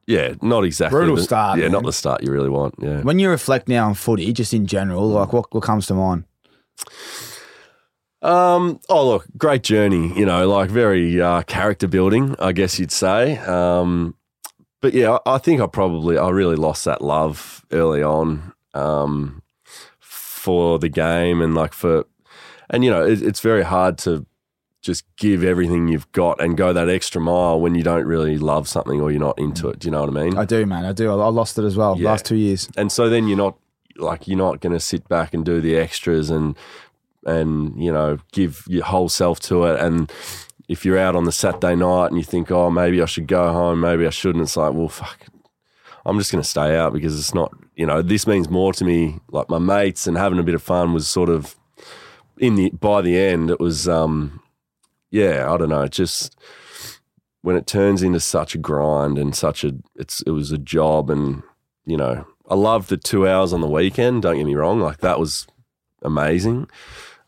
[0.08, 0.98] yeah, not exactly.
[0.98, 1.72] Brutal the- start, Yeah, man.
[1.72, 2.74] not the start you really want.
[2.80, 3.02] Yeah.
[3.02, 6.24] When you reflect now on footy, just in general, like what, what comes to mind?
[8.22, 12.90] Um, oh, look, great journey, you know, like very uh, character building, I guess you'd
[12.90, 13.36] say.
[13.38, 14.14] Um,
[14.84, 19.42] but yeah, I I think I probably, I really lost that love early on um,
[19.98, 22.04] for the game and like for,
[22.68, 24.26] and you know, it, it's very hard to
[24.82, 28.68] just give everything you've got and go that extra mile when you don't really love
[28.68, 29.78] something or you're not into it.
[29.78, 30.36] Do you know what I mean?
[30.36, 30.84] I do, man.
[30.84, 31.10] I do.
[31.10, 31.98] I I lost it as well.
[31.98, 32.10] Yeah.
[32.10, 32.68] Last two years.
[32.76, 33.56] and so then you're not
[33.96, 36.58] like you're not going to sit back and do the extras and
[37.24, 40.12] and you know give your whole self to it and
[40.68, 43.52] if you're out on the Saturday night and you think oh maybe I should go
[43.52, 45.26] home maybe I shouldn't it's like well fuck
[46.06, 48.84] I'm just going to stay out because it's not you know this means more to
[48.84, 51.56] me like my mates and having a bit of fun was sort of
[52.38, 54.40] in the by the end it was um
[55.10, 56.36] yeah I don't know it just
[57.42, 61.10] when it turns into such a grind and such a it's it was a job
[61.10, 61.42] and
[61.84, 64.22] you know I love the two hours on the weekend.
[64.22, 65.46] Don't get me wrong, like that was
[66.02, 66.68] amazing.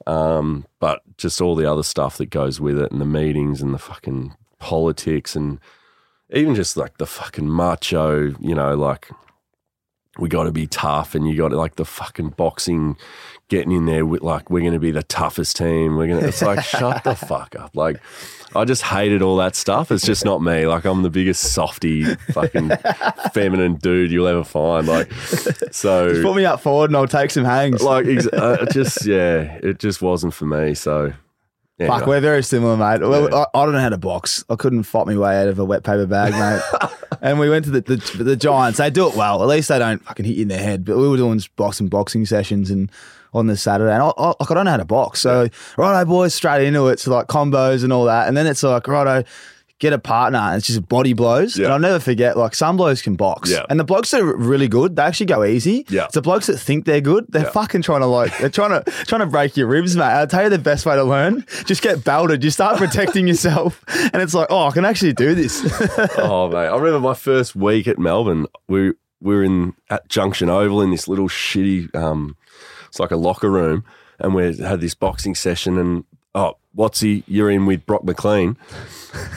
[0.06, 3.74] Um, but just all the other stuff that goes with it, and the meetings, and
[3.74, 5.58] the fucking politics, and
[6.32, 9.10] even just like the fucking macho, you know, like
[10.18, 12.96] we got to be tough, and you got to like the fucking boxing,
[13.48, 15.96] getting in there with like we're going to be the toughest team.
[15.96, 16.26] We're gonna.
[16.26, 18.00] It's like shut the fuck up, like.
[18.54, 19.92] I just hated all that stuff.
[19.92, 20.66] It's just not me.
[20.66, 22.70] Like I'm the biggest softy, fucking
[23.34, 24.86] feminine dude you'll ever find.
[24.86, 25.12] Like,
[25.72, 27.82] so Just put me up forward and I'll take some hangs.
[27.82, 30.72] like ex- uh, just yeah, it just wasn't for me.
[30.72, 31.12] So
[31.78, 33.06] yeah, Fuck, we're very similar, mate.
[33.06, 34.44] Well, I, I don't know how to box.
[34.48, 36.90] I couldn't fight my way out of a wet paper bag, mate.
[37.20, 38.78] and we went to the, the the Giants.
[38.78, 39.42] They do it well.
[39.42, 40.86] At least they don't fucking hit you in the head.
[40.86, 42.90] But we were doing boxing boxing sessions and
[43.34, 45.20] on the Saturday, and I, I, like, I don't know how to box.
[45.20, 46.98] So righto, boys, straight into it.
[46.98, 49.28] So like combos and all that, and then it's like righto.
[49.78, 51.58] Get a partner and it's just body blows.
[51.58, 51.66] Yeah.
[51.66, 53.50] And I'll never forget, like some blokes can box.
[53.50, 53.66] Yeah.
[53.68, 55.84] And the blokes that are really good, they actually go easy.
[55.90, 56.04] Yeah.
[56.06, 57.50] It's the blokes that think they're good, they're Yeah.
[57.50, 60.04] fucking trying to like, they're trying to trying to break your ribs, mate.
[60.04, 61.44] I'll tell you the best way to learn.
[61.66, 62.42] Just get belted.
[62.42, 63.84] You start protecting yourself.
[64.12, 65.60] And it's like, oh, I can actually do this.
[66.18, 68.46] oh mate, I remember my first week at Melbourne.
[68.68, 72.36] We we were in at Junction Oval in this little shitty, um,
[72.88, 73.84] it's like a locker room,
[74.18, 75.76] and we had this boxing session.
[75.76, 76.04] And
[76.36, 78.58] oh, Watsy, you're in with Brock McLean,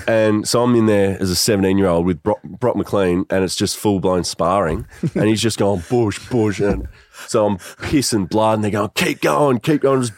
[0.06, 3.46] and so I'm in there as a 17 year old with Brock, Brock McLean, and
[3.46, 4.86] it's just full blown sparring,
[5.16, 6.90] and he's just going bush bush, and
[7.28, 10.14] so I'm pissing blood, and they're going keep going, keep going, just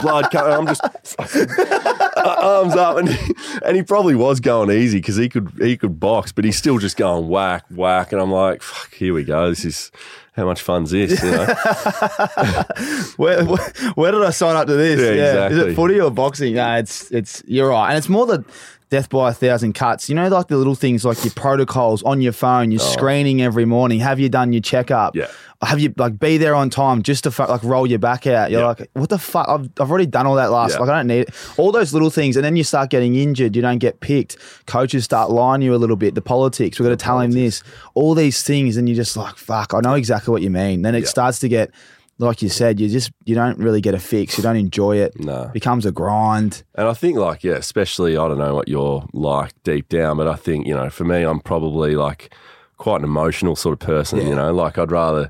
[0.00, 0.52] blood coming.
[0.52, 5.28] I'm just uh, arms up, and he, and he probably was going easy because he
[5.28, 8.94] could he could box, but he's still just going whack whack, and I'm like, fuck,
[8.94, 9.50] here we go.
[9.50, 9.90] This is
[10.32, 11.44] how much fun's this, you know?
[13.16, 15.00] where, where, where did I sign up to this?
[15.00, 15.72] Yeah, Is exactly.
[15.72, 16.54] it footy or boxing?
[16.54, 18.44] No, it's it's you're right, and it's more the
[18.90, 20.08] death by a thousand cuts.
[20.08, 22.92] You know, like the little things like your protocols on your phone, your oh.
[22.92, 24.00] screening every morning.
[24.00, 25.14] Have you done your checkup?
[25.16, 25.20] Oh.
[25.20, 25.30] Yeah.
[25.62, 28.50] Have you like be there on time just to like roll your back out?
[28.50, 28.66] You're Yeah.
[28.68, 29.46] like, what the fuck?
[29.46, 30.72] I've, I've already done all that last.
[30.72, 30.78] Yeah.
[30.80, 31.34] Like I don't need it.
[31.58, 33.54] All those little things, and then you start getting injured.
[33.54, 34.38] You don't get picked.
[34.66, 36.14] Coaches start lying you a little bit.
[36.14, 36.80] The politics.
[36.80, 37.62] We're going to tell him this.
[37.94, 39.74] All these things, and you're just like, fuck.
[39.74, 40.80] I know exactly what you mean.
[40.80, 41.08] Then it Yeah.
[41.08, 41.70] starts to get
[42.18, 44.36] like you said, you just you don't really get a fix.
[44.36, 45.18] You don't enjoy it.
[45.18, 45.50] No.
[45.54, 46.62] becomes a grind.
[46.74, 50.28] And I think, like, yeah, especially, I don't know what you're like deep down, but
[50.28, 52.34] I think, you know, for me, I'm probably like
[52.80, 54.28] quite an emotional sort of person, Yeah.
[54.28, 55.28] you know, like I'd rather,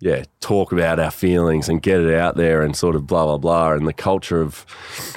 [0.00, 3.36] yeah, talk about our feelings and get it out there and sort of blah, blah,
[3.36, 3.72] blah.
[3.74, 4.54] And the culture of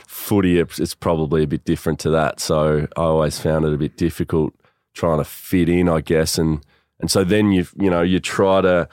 [0.05, 2.41] footy, it's it's probably a bit different to that.
[2.41, 4.53] So I always found it a bit difficult
[4.93, 6.38] trying to fit in, I guess.
[6.38, 6.59] And,
[6.99, 8.89] and so then you, you know, you try to,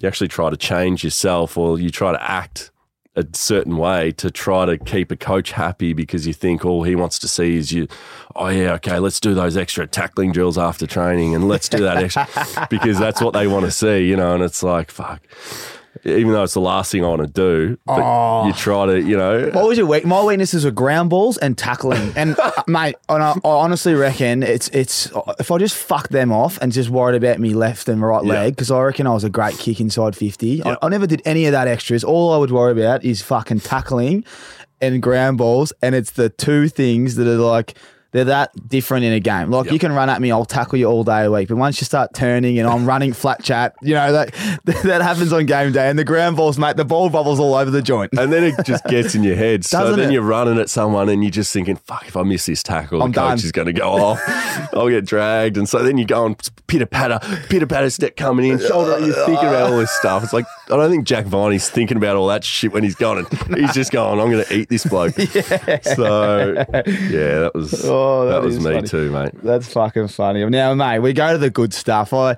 [0.00, 2.72] you actually try to change yourself or you try to act
[3.16, 6.94] a certain way to try to keep a coach happy because you think all he
[6.94, 7.88] wants to see is you,
[8.34, 11.96] oh yeah, okay, let's do those extra tackling drills after training and let's do that
[11.96, 14.34] extra because that's what they want to see, you know.
[14.34, 15.22] And it's like, fuck,
[16.04, 19.16] even though it's the last thing I want to do, but you try to, you
[19.16, 20.04] know, What was your weak?
[20.04, 22.12] My weaknesses were ground balls and tackling.
[22.16, 26.32] And uh, mate, and I, I honestly reckon it's it's if I just fuck them
[26.32, 28.32] off and just worried about me left and right Yeah.
[28.32, 30.56] leg because I reckon I was a great kick inside fifty.
[30.64, 30.76] Yeah.
[30.82, 32.04] I, I never did any of that extras.
[32.04, 34.24] All I would worry about is fucking tackling
[34.80, 37.74] and ground balls, and it's the two things that are like.
[38.12, 39.50] They're that different in a game.
[39.50, 39.72] Like Yep.
[39.74, 41.48] you can run at me, I'll tackle you all day a week.
[41.48, 44.32] But once you start turning and I'm running flat chat, you know that
[44.84, 45.88] that happens on game day.
[45.90, 48.12] And the ground balls, mate, the ball bubbles all over the joint.
[48.18, 49.64] and then it just gets in your head.
[49.66, 50.12] So Doesn't then it?
[50.12, 53.10] you're running at someone and you're just thinking, fuck, if I miss this tackle, I'm
[53.12, 53.38] the coach done.
[53.38, 54.20] is going to go off.
[54.72, 55.56] I'll get dragged.
[55.56, 56.36] And so then you go on
[56.68, 58.98] pitter patter, pitter patter, step coming in, shoulder.
[59.04, 60.22] You're thinking about all this stuff.
[60.24, 63.18] It's like, I don't think Jack Viney's thinking about all that shit when he's gone.
[63.18, 65.14] And he's just going, I'm going to eat this bloke.
[65.16, 68.88] So, yeah, that was, Oh, that that, was me funny.
[68.88, 69.30] too, mate.
[69.42, 70.44] That's fucking funny.
[70.46, 72.12] Now, mate, we go to the good stuff.
[72.12, 72.36] I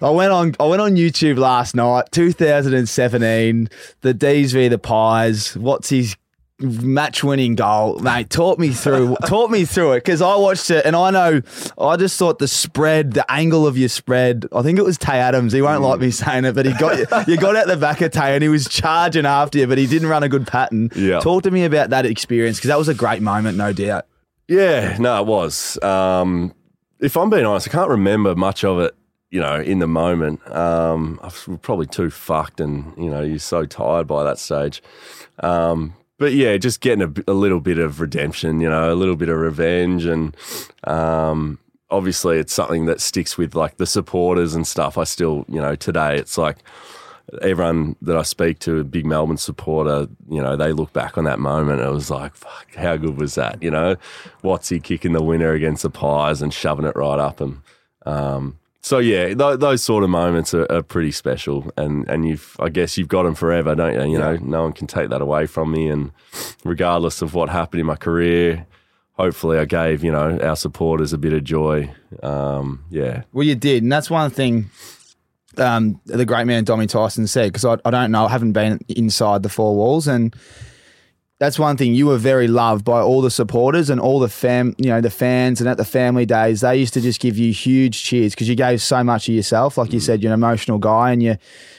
[0.00, 3.68] I went on I went on YouTube last night, 2017,
[4.00, 5.56] the D's v the Pies.
[5.56, 6.16] What's his
[6.62, 8.30] match winning goal, mate?
[8.30, 11.42] Taught me through talk me through it because I watched it and I know
[11.78, 14.46] I just thought the spread, the angle of your spread.
[14.52, 15.52] I think it was Tay Adams.
[15.52, 18.12] He won't like me saying it, but he got you got out the back of
[18.12, 20.90] Tay and he was charging after you, but he didn't run a good pattern.
[20.94, 21.20] Yeah.
[21.20, 24.06] Talk to me about that experience because that was a great moment, no doubt.
[24.48, 25.82] Yeah, no, it was.
[25.82, 26.54] Um,
[27.00, 28.94] if I'm being honest, I can't remember much of it.
[29.30, 33.38] You know, in the moment, um, I was probably too fucked, and you know, you're
[33.38, 34.82] so tired by that stage.
[35.38, 39.16] Um, but yeah, just getting a, a little bit of redemption, you know, a little
[39.16, 40.36] bit of revenge, and
[40.84, 41.58] um,
[41.90, 44.96] obviously, it's something that sticks with like the supporters and stuff.
[44.96, 46.58] I still, you know, today it's like
[47.40, 51.24] everyone that I speak to, a big Melbourne supporter, you know, they look back on
[51.24, 51.80] that moment.
[51.80, 53.60] It was like, fuck, how good was that?
[53.60, 53.96] You know,
[54.44, 57.62] Watsy kicking the winner against the Pies and shoving it right up and
[58.06, 62.56] um, so yeah, th- those sort of moments are, are pretty special, and and you've
[62.60, 64.12] I guess you've got them forever, don't you?
[64.12, 66.10] You know, no one can take that away from me, and
[66.64, 68.66] regardless of what happened in my career.
[69.18, 71.92] Hopefully, I gave you know our supporters a bit of joy.
[72.22, 74.70] Um, yeah, Well, you did, and that's one thing
[75.58, 78.80] um, the great man Dommy Tyson said because I, I don't know, I haven't been
[78.88, 80.34] inside the four walls, and
[81.42, 84.76] that's one thing you were very loved by all the supporters and all the fam,
[84.78, 87.52] you know, the fans, and at the family days they used to just give you
[87.52, 89.76] huge cheers because you gave so much of yourself.
[89.76, 91.36] Like you said, you're an emotional guy, and you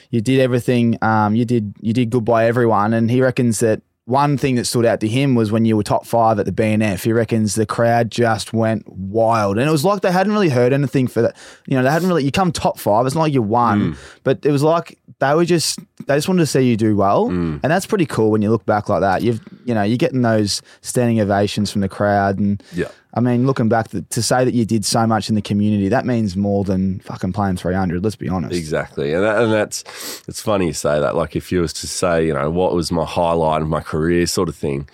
[0.09, 0.97] you did everything.
[1.01, 3.81] Um, you did you did good by everyone, and he reckons that.
[4.05, 6.51] One thing that stood out to him was when you were top five at the
[6.51, 7.05] BNF.
[7.05, 10.73] He reckons the crowd just went wild, and it was like they hadn't really heard
[10.73, 11.37] anything for that.
[11.67, 12.25] You know, they hadn't really.
[12.25, 13.05] You come top five.
[13.05, 13.95] It's not like you won,
[14.25, 17.29] but it was like they were just they just wanted to see you do well,
[17.29, 17.59] Mm.
[17.63, 19.21] and that's pretty cool when you look back like that.
[19.21, 22.89] You've you know you're getting those standing ovations from the crowd, and Yeah.
[23.15, 25.87] I mean looking back to, to say that you did so much in the community,
[25.89, 28.03] that means more than fucking playing 300.
[28.03, 28.55] Let's be honest.
[28.55, 29.83] Exactly, and that, and that's
[30.27, 31.15] it's funny you say that.
[31.15, 34.25] Like if you was to say, you know, what was my highlight of my career,
[34.27, 34.87] sort of thing.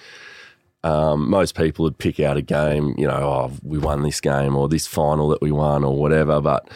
[0.82, 4.56] Um, most people would pick out a game, you know, oh, we won this game
[4.56, 6.40] or this final that we won or whatever.
[6.40, 6.70] But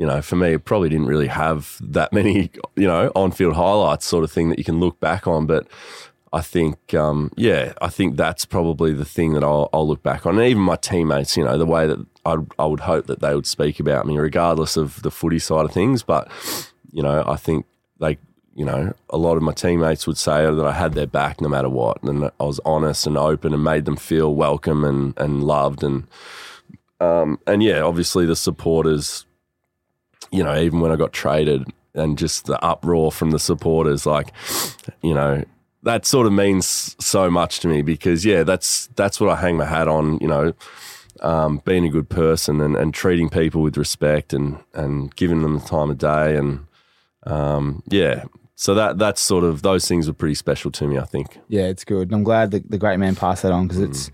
[0.00, 4.06] you know, for me, it probably didn't really have that many, you know, on-field highlights,
[4.06, 5.44] sort of thing that you can look back on.
[5.44, 5.68] But
[6.32, 10.24] I think, um, yeah, I think that's probably the thing that I'll, I'll look back
[10.24, 10.38] on.
[10.38, 13.34] And even my teammates, you know, the way that I, I would hope that they
[13.34, 16.02] would speak about me, regardless of the footy side of things.
[16.02, 16.30] But,
[16.90, 17.66] you know, I think
[17.98, 18.16] they,
[18.54, 21.48] you know, a lot of my teammates would say that I had their back no
[21.50, 22.02] matter what.
[22.02, 25.84] And I was honest and open and made them feel welcome and, and loved.
[25.84, 26.06] And,
[27.00, 29.26] um, and yeah, obviously the supporters,
[30.30, 34.32] you know, even when I got traded and just the uproar from the supporters, like,
[35.02, 35.44] you know,
[35.82, 39.56] that sort of means so much to me because yeah, that's that's what I hang
[39.56, 40.18] my hat on.
[40.18, 40.52] You know,
[41.20, 45.58] um, being a good person and, and treating people with respect and and giving them
[45.58, 46.66] the time of day and
[47.24, 48.24] um, yeah.
[48.56, 50.98] So that that's sort of those things were pretty special to me.
[50.98, 51.38] I think.
[51.48, 52.08] Yeah, it's good.
[52.08, 54.10] And I'm glad the, the great man passed that on because it's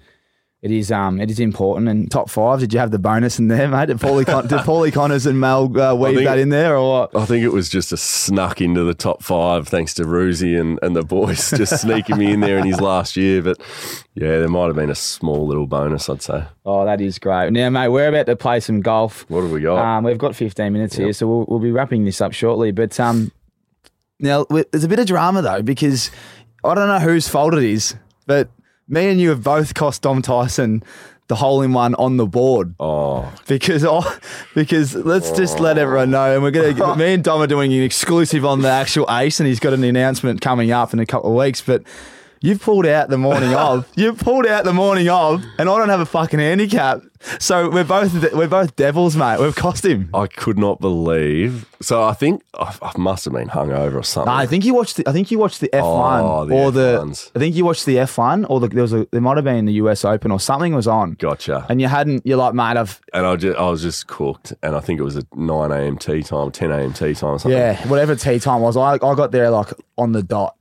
[0.63, 1.89] it is um it is important.
[1.89, 3.87] And top five, did you have the bonus in there, mate?
[3.87, 6.91] Did Paulie Con- did Paulie Connors and Mel uh, weave think- that in there or
[6.91, 7.17] what?
[7.17, 10.79] I think it was just a snuck into the top five thanks to Roosie and,
[10.83, 13.43] and the boys just sneaking me in there in his last year.
[13.43, 13.59] But
[14.15, 16.45] yeah, there might have been a small little bonus, I'd say.
[16.65, 17.53] Oh, that is great.
[17.53, 19.25] Now, mate, we're about to play some golf.
[19.29, 19.79] What have we got?
[19.79, 22.73] Um, we've got 15 minutes here, so we'll, we'll be wrapping this up shortly.
[22.73, 23.31] But um,
[24.19, 26.11] now there's a bit of drama though because
[26.65, 27.95] I don't know whose fault it is,
[28.27, 28.49] but
[28.89, 30.83] me and you have both cost Dom Tyson
[31.29, 32.75] the hole in one on the board.
[32.79, 34.19] oh, because oh,
[34.55, 35.83] because let's just let oh.
[35.83, 36.97] everyone know, and we're gonna.
[36.97, 39.83] me and Dom are doing an exclusive on the actual ace, and he's got an
[39.83, 41.61] announcement coming up in a couple of weeks.
[41.61, 41.83] But
[42.41, 43.89] you've pulled out the morning of.
[43.95, 47.03] You've pulled out the morning of, and I don't have a fucking handicap.
[47.41, 49.41] So we're both we're both devils, mate.
[49.41, 50.11] We've cost him.
[50.15, 51.67] I could not believe.
[51.81, 54.31] So I think I, I must have been hungover or something.
[54.33, 54.97] No, I think you watched.
[54.97, 56.21] The, I think you watched the oh, F one
[56.53, 56.99] Oh, or the.
[57.03, 57.31] F1s.
[57.35, 59.07] I think you watched the F one or the, there was a.
[59.11, 61.67] There might have been the US Open or something was on, Gotcha.
[61.69, 62.25] and you hadn't.
[62.27, 64.53] You're like, mate, I've And I, just, I was just cooked.
[64.63, 65.97] And I think it was a 9 a.m.
[65.99, 66.93] tea time, 10 a.m.
[66.93, 67.59] tea time or something.
[67.59, 69.69] Yeah, whatever tea time was, I, I got there like
[69.99, 70.55] on the dot.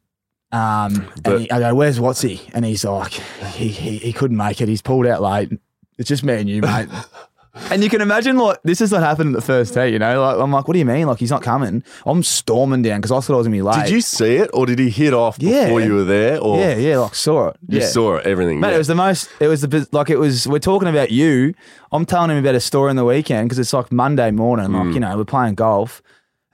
[0.52, 4.62] Um, But- he, I go, "Where's Watsy?" And he's like, he, he he couldn't make
[4.62, 4.70] it.
[4.70, 5.50] He's pulled out late.
[5.98, 6.88] It's just me and you, mate.
[7.72, 9.88] and you can imagine like this is what happened at the first tee.
[9.88, 11.08] You know, like I'm like, "What do you mean?
[11.08, 13.86] Like he's not coming?" I'm storming down because I thought I was gonna be late.
[13.86, 15.66] Did you see it or did he hit off Yeah.
[15.66, 16.40] before you were there?
[16.40, 17.58] Or Yeah, yeah, like saw it.
[17.68, 17.88] you yeah.
[17.88, 18.60] saw it, everything?
[18.60, 18.76] Mate, yeah.
[18.76, 19.30] it was the most.
[19.40, 20.48] It was the bus- like it was.
[20.48, 21.54] We're talking about you.
[21.92, 24.72] I'm telling him about a story on the weekend because it's like Monday morning.
[24.74, 26.02] Like you know, we're playing golf,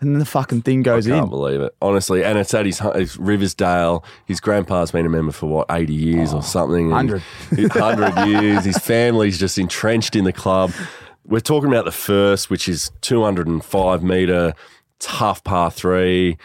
[0.02, 1.14] and then the fucking thing goes in.
[1.14, 2.24] I Can't believe it, honestly.
[2.24, 4.04] And it's at his, his Riversdale.
[4.26, 6.92] His grandpa's been a member for what eighty years or oh, something.
[6.92, 7.22] and
[7.52, 8.28] 100.
[8.28, 8.66] years.
[8.66, 10.72] His family's just entrenched in the club.
[11.24, 14.54] We're talking about the first, which is two hundred and five meter
[14.98, 16.38] tough par three.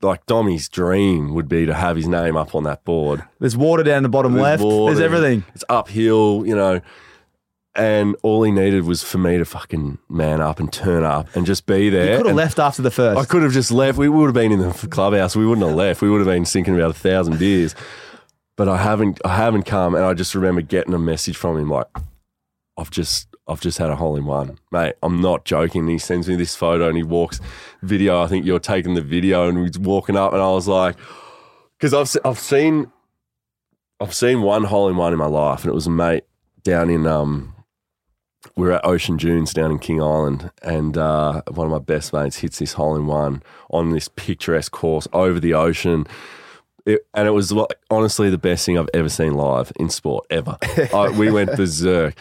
[0.00, 3.24] Like Dommy's dream would be to have his name up on that board.
[3.40, 4.62] There's water down the bottom There's left.
[4.62, 5.44] water, There's everything.
[5.54, 6.80] It's uphill, you know.
[7.76, 11.44] And all he needed was for me to fucking man up and turn up and
[11.44, 12.04] just be there.
[12.12, 13.20] You could have And left after the first.
[13.20, 13.98] I could have just left.
[13.98, 15.36] We would have been in the clubhouse.
[15.36, 16.00] We wouldn't have left.
[16.00, 17.74] We would have been sinking about a thousand beers.
[18.56, 19.20] But I haven't.
[19.26, 21.86] I haven't come, and I just remember getting a message from him like,
[22.78, 24.94] "I've just, I've just had a hole in one, mate.
[25.02, 27.38] I'm not joking." And He sends me this photo, and he walks
[27.82, 28.22] video.
[28.22, 30.96] I think you're taking the video, and he's walking up, and I was like,
[31.78, 32.90] because I've, se- I've seen,
[34.00, 36.24] I've seen one hole in one in my life, and it was a mate
[36.62, 37.52] down in um
[38.54, 42.12] we were at Ocean Dunes down in King Island, and uh, one of my best
[42.12, 46.06] mates hits this hole in one on this picturesque course over the ocean.
[46.84, 50.26] It, and it was like, honestly the best thing I've ever seen live in sport
[50.30, 50.56] ever.
[50.94, 52.14] I, we went berserk.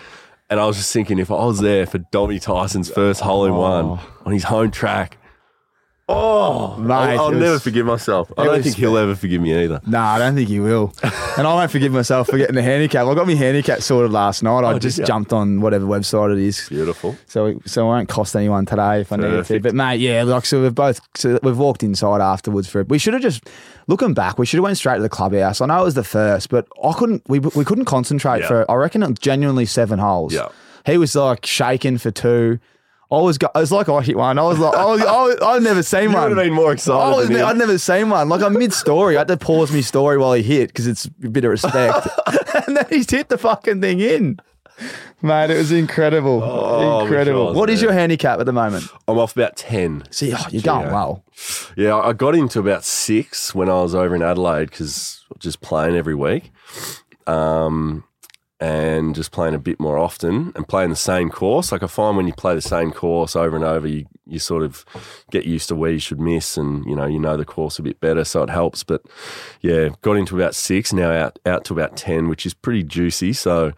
[0.50, 3.56] And I was just thinking, if I was there for Dommy Tyson's first hole in
[3.56, 5.18] one on his home track,
[6.08, 8.32] oh, Mate, I'll, I'll was- never forgive myself.
[8.38, 9.82] I don't was- think he'll ever forgive me either.
[9.88, 10.94] Nah, I don't think he will.
[11.38, 13.08] and I won't forgive myself for getting the handicap.
[13.08, 14.64] I got my handicap sorted last night.
[14.64, 16.68] I oh, did just jumped on whatever website it is.
[16.70, 17.16] Beautiful.
[17.28, 19.60] So, so I won't cost anyone today if I need to.
[19.60, 22.90] But mate, yeah, like so we've both so we've walked inside afterwards for it.
[22.90, 23.48] We should have just
[23.88, 24.38] looking back.
[24.38, 25.62] We should have went straight to the clubhouse.
[25.62, 27.24] I know it was the first, but I couldn't.
[27.28, 28.48] We we couldn't concentrate Yeah.
[28.48, 28.72] for.
[28.72, 30.34] I reckon it was genuinely seven holes.
[30.34, 30.50] Yeah.
[30.86, 32.60] he was like shaking for two.
[33.12, 34.40] I was, go- it was like I hit one.
[34.40, 36.30] I was like, I was, I was, I'd never seen You one.
[36.30, 37.00] would have been more excited.
[37.00, 37.46] I was, than him.
[37.46, 38.30] I'd never seen one.
[38.30, 39.16] Like I'm mid story.
[39.16, 42.08] I had to pause my story while he hit because it's a bit of respect.
[42.68, 44.40] and then he's hit the fucking thing in.
[45.22, 46.42] Mate, it was incredible.
[46.44, 47.48] Oh, incredible.
[47.50, 48.86] which What is your handicap at the moment?
[49.08, 50.04] I'm off about 10.
[50.12, 50.94] See, oh, you're going Yeah.
[50.94, 51.24] well.
[51.78, 55.96] Yeah, I got into about six when I was over in Adelaide because just playing
[55.96, 56.52] every week,
[57.28, 58.04] um,
[58.60, 61.72] and just playing a bit more often and playing the same course.
[61.72, 64.64] Like I find when you play the same course over and over, you you sort
[64.64, 64.86] of
[65.32, 67.84] get used to where you should miss, and you know you know the course a
[67.84, 68.84] bit better, so it helps.
[68.84, 69.02] But
[69.62, 73.34] yeah, got into about six now out out to about ten, which is pretty juicy.
[73.34, 73.74] So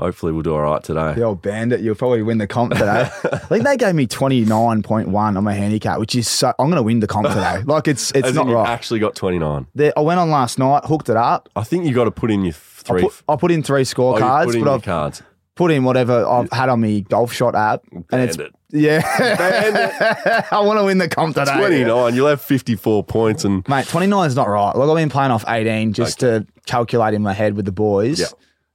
[0.00, 1.14] hopefully we'll do all right today.
[1.14, 3.08] The old bandit, you'll probably win the comp today.
[3.32, 6.82] I think they gave me 29.1 on my handicap, which is so, I'm going to
[6.82, 7.62] win the comp today.
[7.70, 8.68] Like, it's it's As not right.
[8.68, 9.66] actually got twenty nine.
[9.74, 11.48] There, I went on last night, hooked it up.
[11.54, 13.02] I think you got to put in your I three.
[13.02, 15.22] put, I put in three oh, scorecards, put in but I've cards.
[15.60, 17.84] Put in whatever I've had on my golf shot app.
[17.92, 18.54] And it's, Bandit.
[18.70, 20.46] yeah.
[20.50, 21.54] I want to win the comp today.
[21.54, 24.74] 29, you'll have 54 points and Mate, 29 is not right.
[24.74, 28.20] Like, I've been playing off 18 just to calculate in my head with the boys.
[28.20, 28.26] Yeah.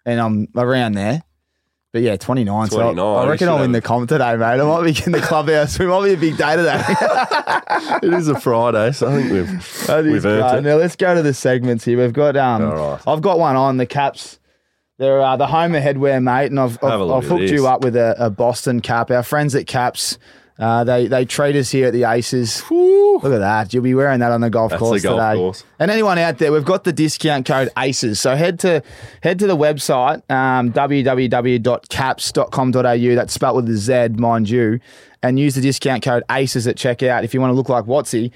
[0.06, 1.24] And I'm around there.
[1.92, 2.68] But yeah, 29.
[2.68, 4.46] so 29, I reckon I'll win the comp today, mate.
[4.46, 5.80] I might be in the clubhouse.
[5.80, 6.84] We might be a big day today.
[8.04, 10.70] it is a Friday, so I think we've, we've earned it.
[10.70, 11.98] Now let's go to the segments here.
[11.98, 13.02] We've got um, right.
[13.08, 14.40] I've got one on the caps.
[14.98, 18.16] They're uh, the Homer headwear, mate, and I've I've, I've hooked you up with a,
[18.18, 19.12] a Boston cap.
[19.12, 20.18] Our friends at Caps,
[20.58, 22.64] uh, they they treat us here at the Aces.
[22.72, 23.74] Look at that!
[23.74, 25.36] You'll be wearing that on the golf That's course the golf today.
[25.36, 25.66] course.
[25.80, 28.22] And anyone out there, we've got the discount code ACES.
[28.22, 28.82] So head to
[29.22, 33.16] head to the website um, www.caps.com.au.
[33.16, 34.80] That's spelt with a Z, mind you,
[35.22, 38.32] and use the discount code ACES at checkout if you want to look like Watsy.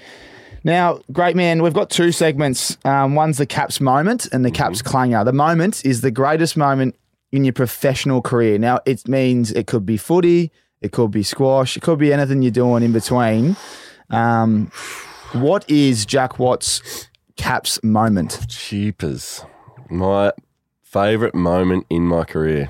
[0.62, 2.76] Now, great man, we've got two segments.
[2.84, 5.24] Um, one's the Caps moment and the Caps clanger.
[5.24, 6.96] The moment is the greatest moment
[7.32, 8.58] in your professional career.
[8.58, 10.52] Now, it means it could be footy,
[10.82, 13.56] it could be squash, it could be anything you're doing in between.
[14.10, 14.70] Um,
[15.32, 18.46] what is Jack Watt's Caps moment?
[18.48, 19.44] Cheapers.
[19.88, 20.32] My
[20.82, 22.68] favourite moment in my career.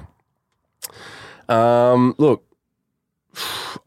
[1.48, 2.44] Um, look,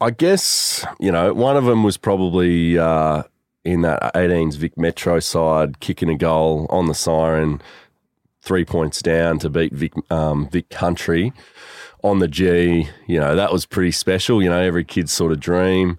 [0.02, 3.24] I guess, you know, one of them was probably uh,
[3.64, 7.62] in that 18s Vic Metro side, kicking a goal on the siren,
[8.42, 11.32] three points down to beat Vic, um, Vic Country
[12.04, 12.90] on the G.
[13.08, 14.44] You know, that was pretty special.
[14.44, 15.98] You know, every kid's sort of dream.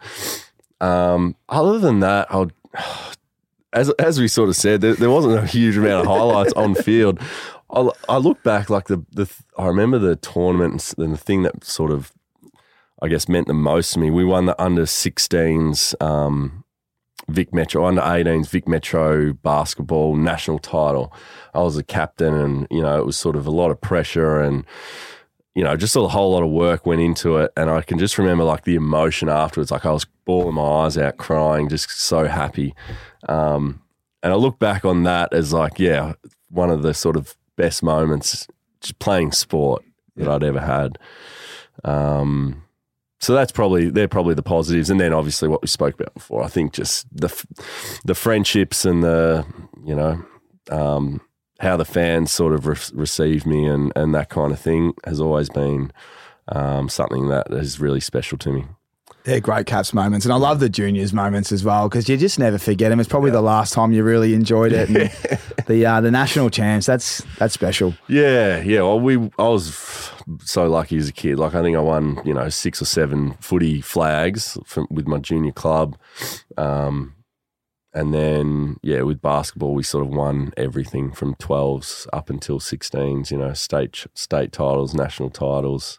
[0.80, 2.50] Um, other than that, I'll
[3.72, 6.74] as as we sort of said, there, there wasn't a huge amount of highlights on
[6.82, 7.20] field.
[7.70, 11.42] I, I look back like the the I remember the tournament and and the thing
[11.42, 12.12] that sort of
[13.02, 14.10] I guess meant the most to me.
[14.10, 16.63] We won the under 16s um,
[17.28, 21.12] Vic Metro under 18s Vic Metro basketball national title.
[21.54, 24.40] I was a captain, and you know it was sort of a lot of pressure
[24.40, 24.64] and
[25.54, 27.52] you know, just a whole lot of work went into it.
[27.56, 29.70] And I can just remember like the emotion afterwards.
[29.70, 32.74] Like I was bawling my eyes out, crying, just so happy.
[33.28, 33.80] Um,
[34.22, 36.14] and I look back on that as like, yeah,
[36.48, 38.48] one of the sort of best moments
[38.80, 39.84] just playing sport
[40.16, 40.98] that I'd ever had.
[41.84, 42.63] Um,
[43.24, 46.42] so that's probably they're probably the positives, and then obviously what we spoke about before.
[46.42, 47.28] I think just the
[48.04, 49.46] the friendships and the
[49.84, 50.22] you know
[50.70, 51.20] um,
[51.60, 55.20] how the fans sort of re- receive me and and that kind of thing has
[55.20, 55.90] always been
[56.48, 58.64] um, something that is really special to me.
[59.24, 60.26] They're great Caps moments.
[60.26, 63.00] And I love the juniors moments as well because you just never forget them.
[63.00, 64.90] It's probably the last time you really enjoyed it.
[64.90, 65.10] And
[65.66, 67.94] the uh, the national champs, that's that's special.
[68.06, 68.82] Yeah, yeah.
[68.82, 70.10] Well, we I was
[70.44, 71.38] so lucky as a kid.
[71.38, 75.18] Like I think I won, you know, six or seven footy flags from with my
[75.18, 75.96] junior club,
[76.58, 77.14] um,
[77.94, 83.30] and then yeah, with basketball we sort of won everything from twelves up until sixteens.
[83.30, 85.98] You know, state state titles, national titles.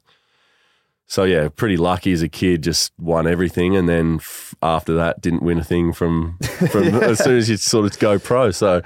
[1.08, 2.64] So yeah, pretty lucky as a kid.
[2.64, 6.38] Just won everything, and then f- after that, didn't win a thing from
[6.72, 8.52] from as soon as you sort of go pro.
[8.52, 8.82] So.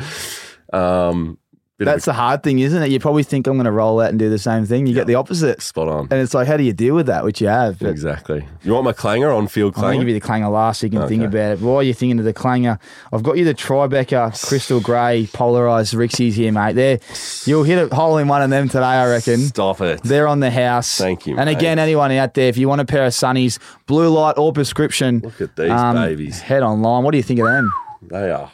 [0.72, 1.40] Um,
[1.80, 2.92] of a That's the hard thing, isn't it?
[2.92, 4.86] You probably think I'm going to roll out and do the same thing.
[4.88, 5.62] You get the opposite.
[5.62, 6.08] spot on.
[6.12, 7.80] And it's like, how do you deal with that, which you have?
[7.80, 8.46] But Exactly.
[8.64, 10.02] You want my clanger on field I'm going to clanger?
[10.02, 11.60] give you the clanger last so you can think about it.
[11.62, 12.78] While you're thinking of the clanger,
[13.14, 16.74] I've got you the Tribeca Crystal Grey polarised Rixies here, mate.
[16.74, 17.00] There,
[17.46, 19.38] You'll hit a hole in one of them today, I reckon.
[19.40, 20.02] Stop it.
[20.04, 20.98] They're on the house.
[20.98, 21.58] Thank you, And mate.
[21.58, 23.58] again, anyone out there, if you want a pair of sunnies,
[23.88, 26.40] blue light or prescription, Look at these um, babies.
[26.42, 27.04] head online.
[27.04, 27.72] What do you think of them?
[28.02, 28.52] They are.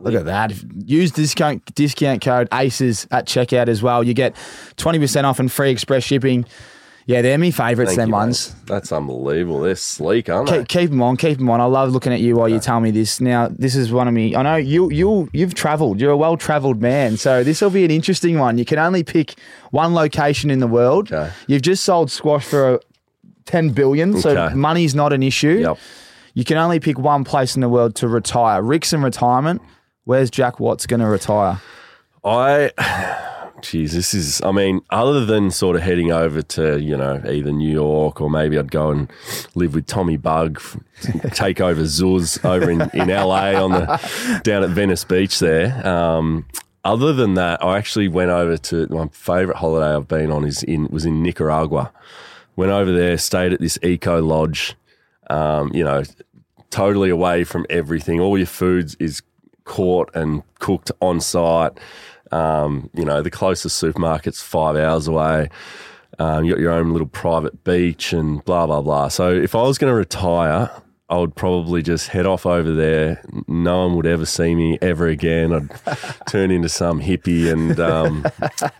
[0.00, 0.52] Look at that.
[0.84, 4.04] Use discount discount code ACES at checkout as well.
[4.04, 4.34] You get
[4.76, 6.44] 20% off and free express shipping.
[7.08, 8.16] Yeah, they're my favourites, them mate.
[8.16, 8.52] ones.
[8.66, 9.60] That's unbelievable.
[9.60, 10.58] They're sleek, aren't they?
[10.58, 11.60] Keep, keep them on, keep them on.
[11.60, 13.20] I love looking at you while you tell me this.
[13.20, 14.34] Now, this is one of me.
[14.34, 16.00] I know you you you've travelled.
[16.00, 18.58] You're a well travelled man, so this will be an interesting one.
[18.58, 19.38] You can only pick
[19.70, 21.12] one location in the world.
[21.12, 21.32] Okay.
[21.46, 22.78] You've just sold squash for uh,
[23.44, 24.54] ten billion, so Okay.
[24.56, 25.58] money's not an issue.
[25.60, 25.78] Yep.
[26.34, 28.60] You can only pick one place in the world to retire.
[28.62, 29.62] Rick's in retirement.
[30.06, 31.60] Where's Jack Watts going to retire?
[32.24, 32.70] I
[33.60, 37.50] geez, this is, I mean, other than sort of heading over to, you know, either
[37.50, 39.10] New York or maybe I'd go and
[39.56, 40.62] live with Tommy Bug,
[41.32, 45.84] take over Zuz over in, in LA on the, down at Venice Beach there.
[45.84, 46.46] Um,
[46.84, 50.62] other than that, I actually went over to my favorite holiday I've been on is
[50.62, 51.92] in, was in Nicaragua.
[52.54, 54.76] Went over there, stayed at this eco lodge,
[55.30, 56.04] um, you know,
[56.70, 58.20] totally away from everything.
[58.20, 59.20] All your foods is
[59.66, 61.78] caught and cooked on site.
[62.32, 65.50] Um, you know, the closest supermarket's five hours away.
[66.18, 69.08] Um, you got your own little private beach and blah blah blah.
[69.08, 70.70] So if I was going to retire,
[71.08, 73.22] I would probably just head off over there.
[73.46, 75.52] No one would ever see me ever again.
[75.52, 75.68] I'd
[76.28, 78.26] turn into some hippie, and um,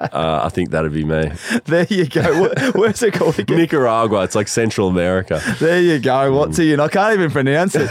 [0.01, 1.31] uh, I think that'd be me.
[1.67, 2.49] There you go.
[2.75, 3.59] Where's it called again?
[3.59, 4.25] Nicaragua.
[4.25, 5.41] It's like Central America.
[5.61, 6.33] There you go.
[6.33, 6.75] What's he?
[6.75, 7.91] I can't even pronounce it.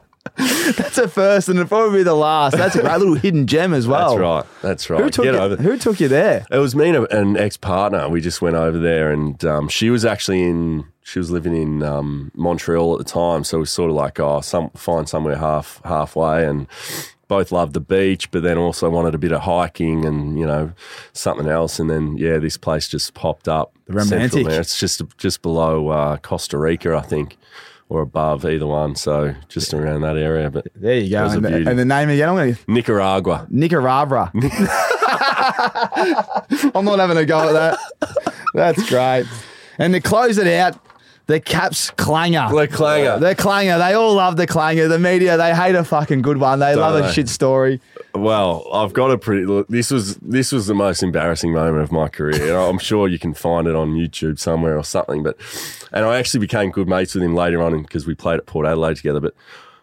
[0.38, 2.56] That's a first, and it'll probably be the last.
[2.56, 4.10] That's a great little hidden gem as well.
[4.10, 4.62] That's right.
[4.62, 5.02] That's right.
[5.02, 5.40] Who took Get you?
[5.40, 5.56] over.
[5.56, 6.46] Who took you there?
[6.50, 8.08] It was me and an ex partner.
[8.08, 10.84] We just went over there, and um, she was actually in.
[11.02, 14.20] She was living in um, Montreal at the time, so it was sort of like,
[14.20, 16.66] oh, some find somewhere half halfway, and
[17.28, 20.72] both loved the beach, but then also wanted a bit of hiking and you know
[21.12, 21.78] something else.
[21.78, 23.72] And then yeah, this place just popped up.
[23.88, 24.32] Romantic.
[24.32, 24.48] Central.
[24.60, 27.36] It's just just below uh, Costa Rica, I think,
[27.88, 28.94] or above either one.
[28.96, 30.50] So just around that area.
[30.50, 31.20] But There you go.
[31.20, 32.28] It was a And the, and the name again?
[32.28, 33.46] I'm going to Nicaragua.
[33.50, 34.30] Nicaragua.
[36.74, 37.78] I'm not having a go at that.
[38.54, 39.26] That's great.
[39.78, 40.78] And to close it out,
[41.26, 42.48] the Caps clanger.
[42.50, 43.18] The clanger.
[43.18, 43.78] The clanger.
[43.78, 44.88] They all love the clanger.
[44.88, 46.58] The media, they hate a fucking good one.
[46.58, 47.80] They love a shit story.
[48.14, 49.44] Well, I've got a pretty.
[49.44, 52.56] Look, this was this was the most embarrassing moment of my career.
[52.56, 55.22] And I'm sure you can find it on YouTube somewhere or something.
[55.22, 55.36] But
[55.92, 58.66] and I actually became good mates with him later on because we played at Port
[58.66, 59.20] Adelaide together.
[59.20, 59.34] But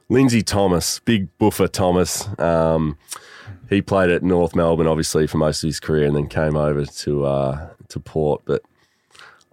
[0.09, 2.97] Lindsay Thomas, big buffer Thomas, um,
[3.69, 6.85] he played at North Melbourne obviously for most of his career, and then came over
[6.85, 8.41] to uh, to Port.
[8.45, 8.63] But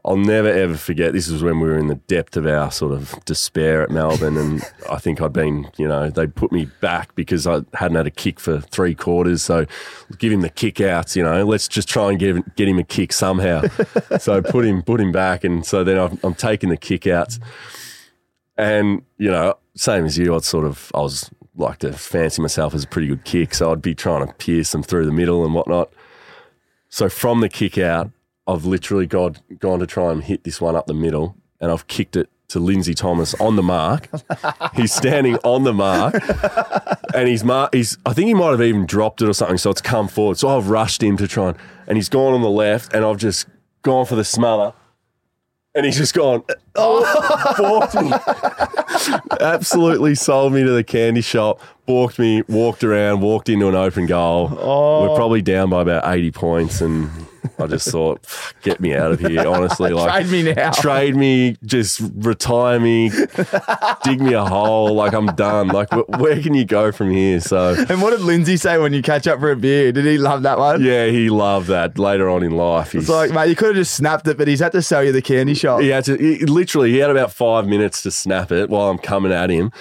[0.04, 1.12] I'll never ever forget.
[1.12, 4.36] This was when we were in the depth of our sort of despair at Melbourne,
[4.36, 8.08] and I think I'd been, you know, they put me back because I hadn't had
[8.08, 9.42] a kick for three quarters.
[9.42, 9.64] So
[10.18, 11.44] give him the kick outs, you know.
[11.44, 13.62] Let's just try and get get him a kick somehow.
[14.18, 17.38] so put him put him back, and so then I'm, I'm taking the kick outs,
[18.56, 22.74] and you know, same as you, I'd sort of I was like to fancy myself
[22.74, 25.44] as a pretty good kick, so I'd be trying to pierce them through the middle
[25.44, 25.92] and whatnot.
[26.88, 28.10] So from the kick out,
[28.46, 31.86] I've literally gone, gone to try and hit this one up the middle, and I've
[31.86, 34.08] kicked it to Lindsay Thomas on the mark.
[34.74, 36.14] he's standing on the mark,
[37.14, 39.58] and he's mar- he's I think he might have even dropped it or something.
[39.58, 40.38] So it's come forward.
[40.38, 43.16] So I've rushed him to try and, and he's gone on the left, and I've
[43.16, 43.46] just
[43.82, 44.74] gone for the smother,
[45.74, 46.42] and he's just gone.
[46.74, 48.12] Oh, balked me.
[49.40, 51.60] Absolutely sold me to the candy shop.
[51.86, 52.42] Balked me.
[52.48, 53.20] Walked around.
[53.20, 54.48] Walked into an open goal.
[54.48, 55.14] We're oh.
[55.16, 57.10] probably down by about eighty points, and
[57.58, 58.24] I just thought,
[58.62, 59.46] get me out of here.
[59.46, 60.70] Honestly, like Trade me now.
[60.72, 63.10] trade me, just retire me,
[64.04, 64.94] dig me a hole.
[64.94, 65.68] Like I'm done.
[65.68, 67.40] Like where can you go from here?
[67.40, 69.92] So And what did Lindsay say when you catch up for a beer?
[69.92, 70.82] Did he love that one?
[70.82, 71.98] yeah, he loved that.
[71.98, 74.48] Later on in life, he's It's like, mate, you could have just snapped it, but
[74.48, 75.80] he's had to sell you the candy shop.
[75.80, 78.98] he had to he, literally he had about five minutes to snap it while I'm
[78.98, 79.72] coming at him,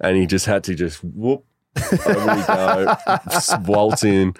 [0.00, 1.44] and he just had to just whoop
[1.74, 2.96] go,
[3.30, 4.34] just waltz in.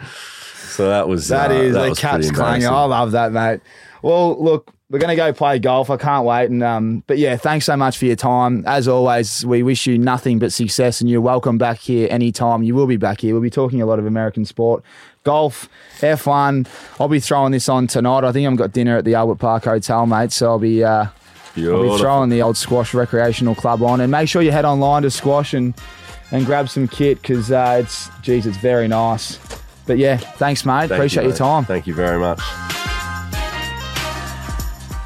[0.55, 2.67] So that was That uh, is that the Caps clanging.
[2.67, 3.61] I love that, mate.
[4.03, 5.91] Well, look, we're going to go play golf.
[5.91, 6.51] I can't wait.
[6.51, 8.65] And um, but yeah, thanks so much for your time.
[8.67, 12.63] As always, we wish you nothing but success, and you're welcome back here anytime.
[12.63, 13.35] You will be back here.
[13.35, 14.83] We'll be talking a lot of American sport,
[15.25, 15.69] golf,
[15.99, 16.69] F1.
[17.01, 18.25] I'll be throwing this on tonight.
[18.25, 20.33] I think I've got dinner at the Albert Park Hotel, mate.
[20.33, 20.85] So I'll be.
[20.85, 21.07] Uh,
[21.57, 25.03] I'll be throwing the old Squash Recreational Club on, and make sure you head online
[25.03, 25.75] to Squash and
[26.31, 29.39] and grab some kit because uh, it's geez, it's very nice.
[29.87, 30.81] But yeah, thanks, mate.
[30.81, 31.65] Thank you, Appreciate your time.
[31.65, 32.41] Thank you very much.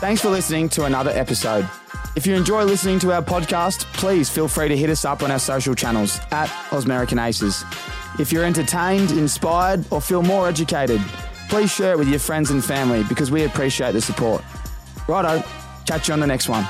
[0.00, 1.68] Thanks for listening to another episode.
[2.16, 5.30] If you enjoy listening to our podcast, please feel free to hit us up on
[5.30, 7.64] our social channels at Osmerican Aces.
[8.18, 11.00] If you're entertained, inspired, or feel more educated,
[11.48, 14.42] please share it with your friends and family because we appreciate the support.
[15.08, 15.42] Righto,
[15.86, 16.66] catch you on the next one.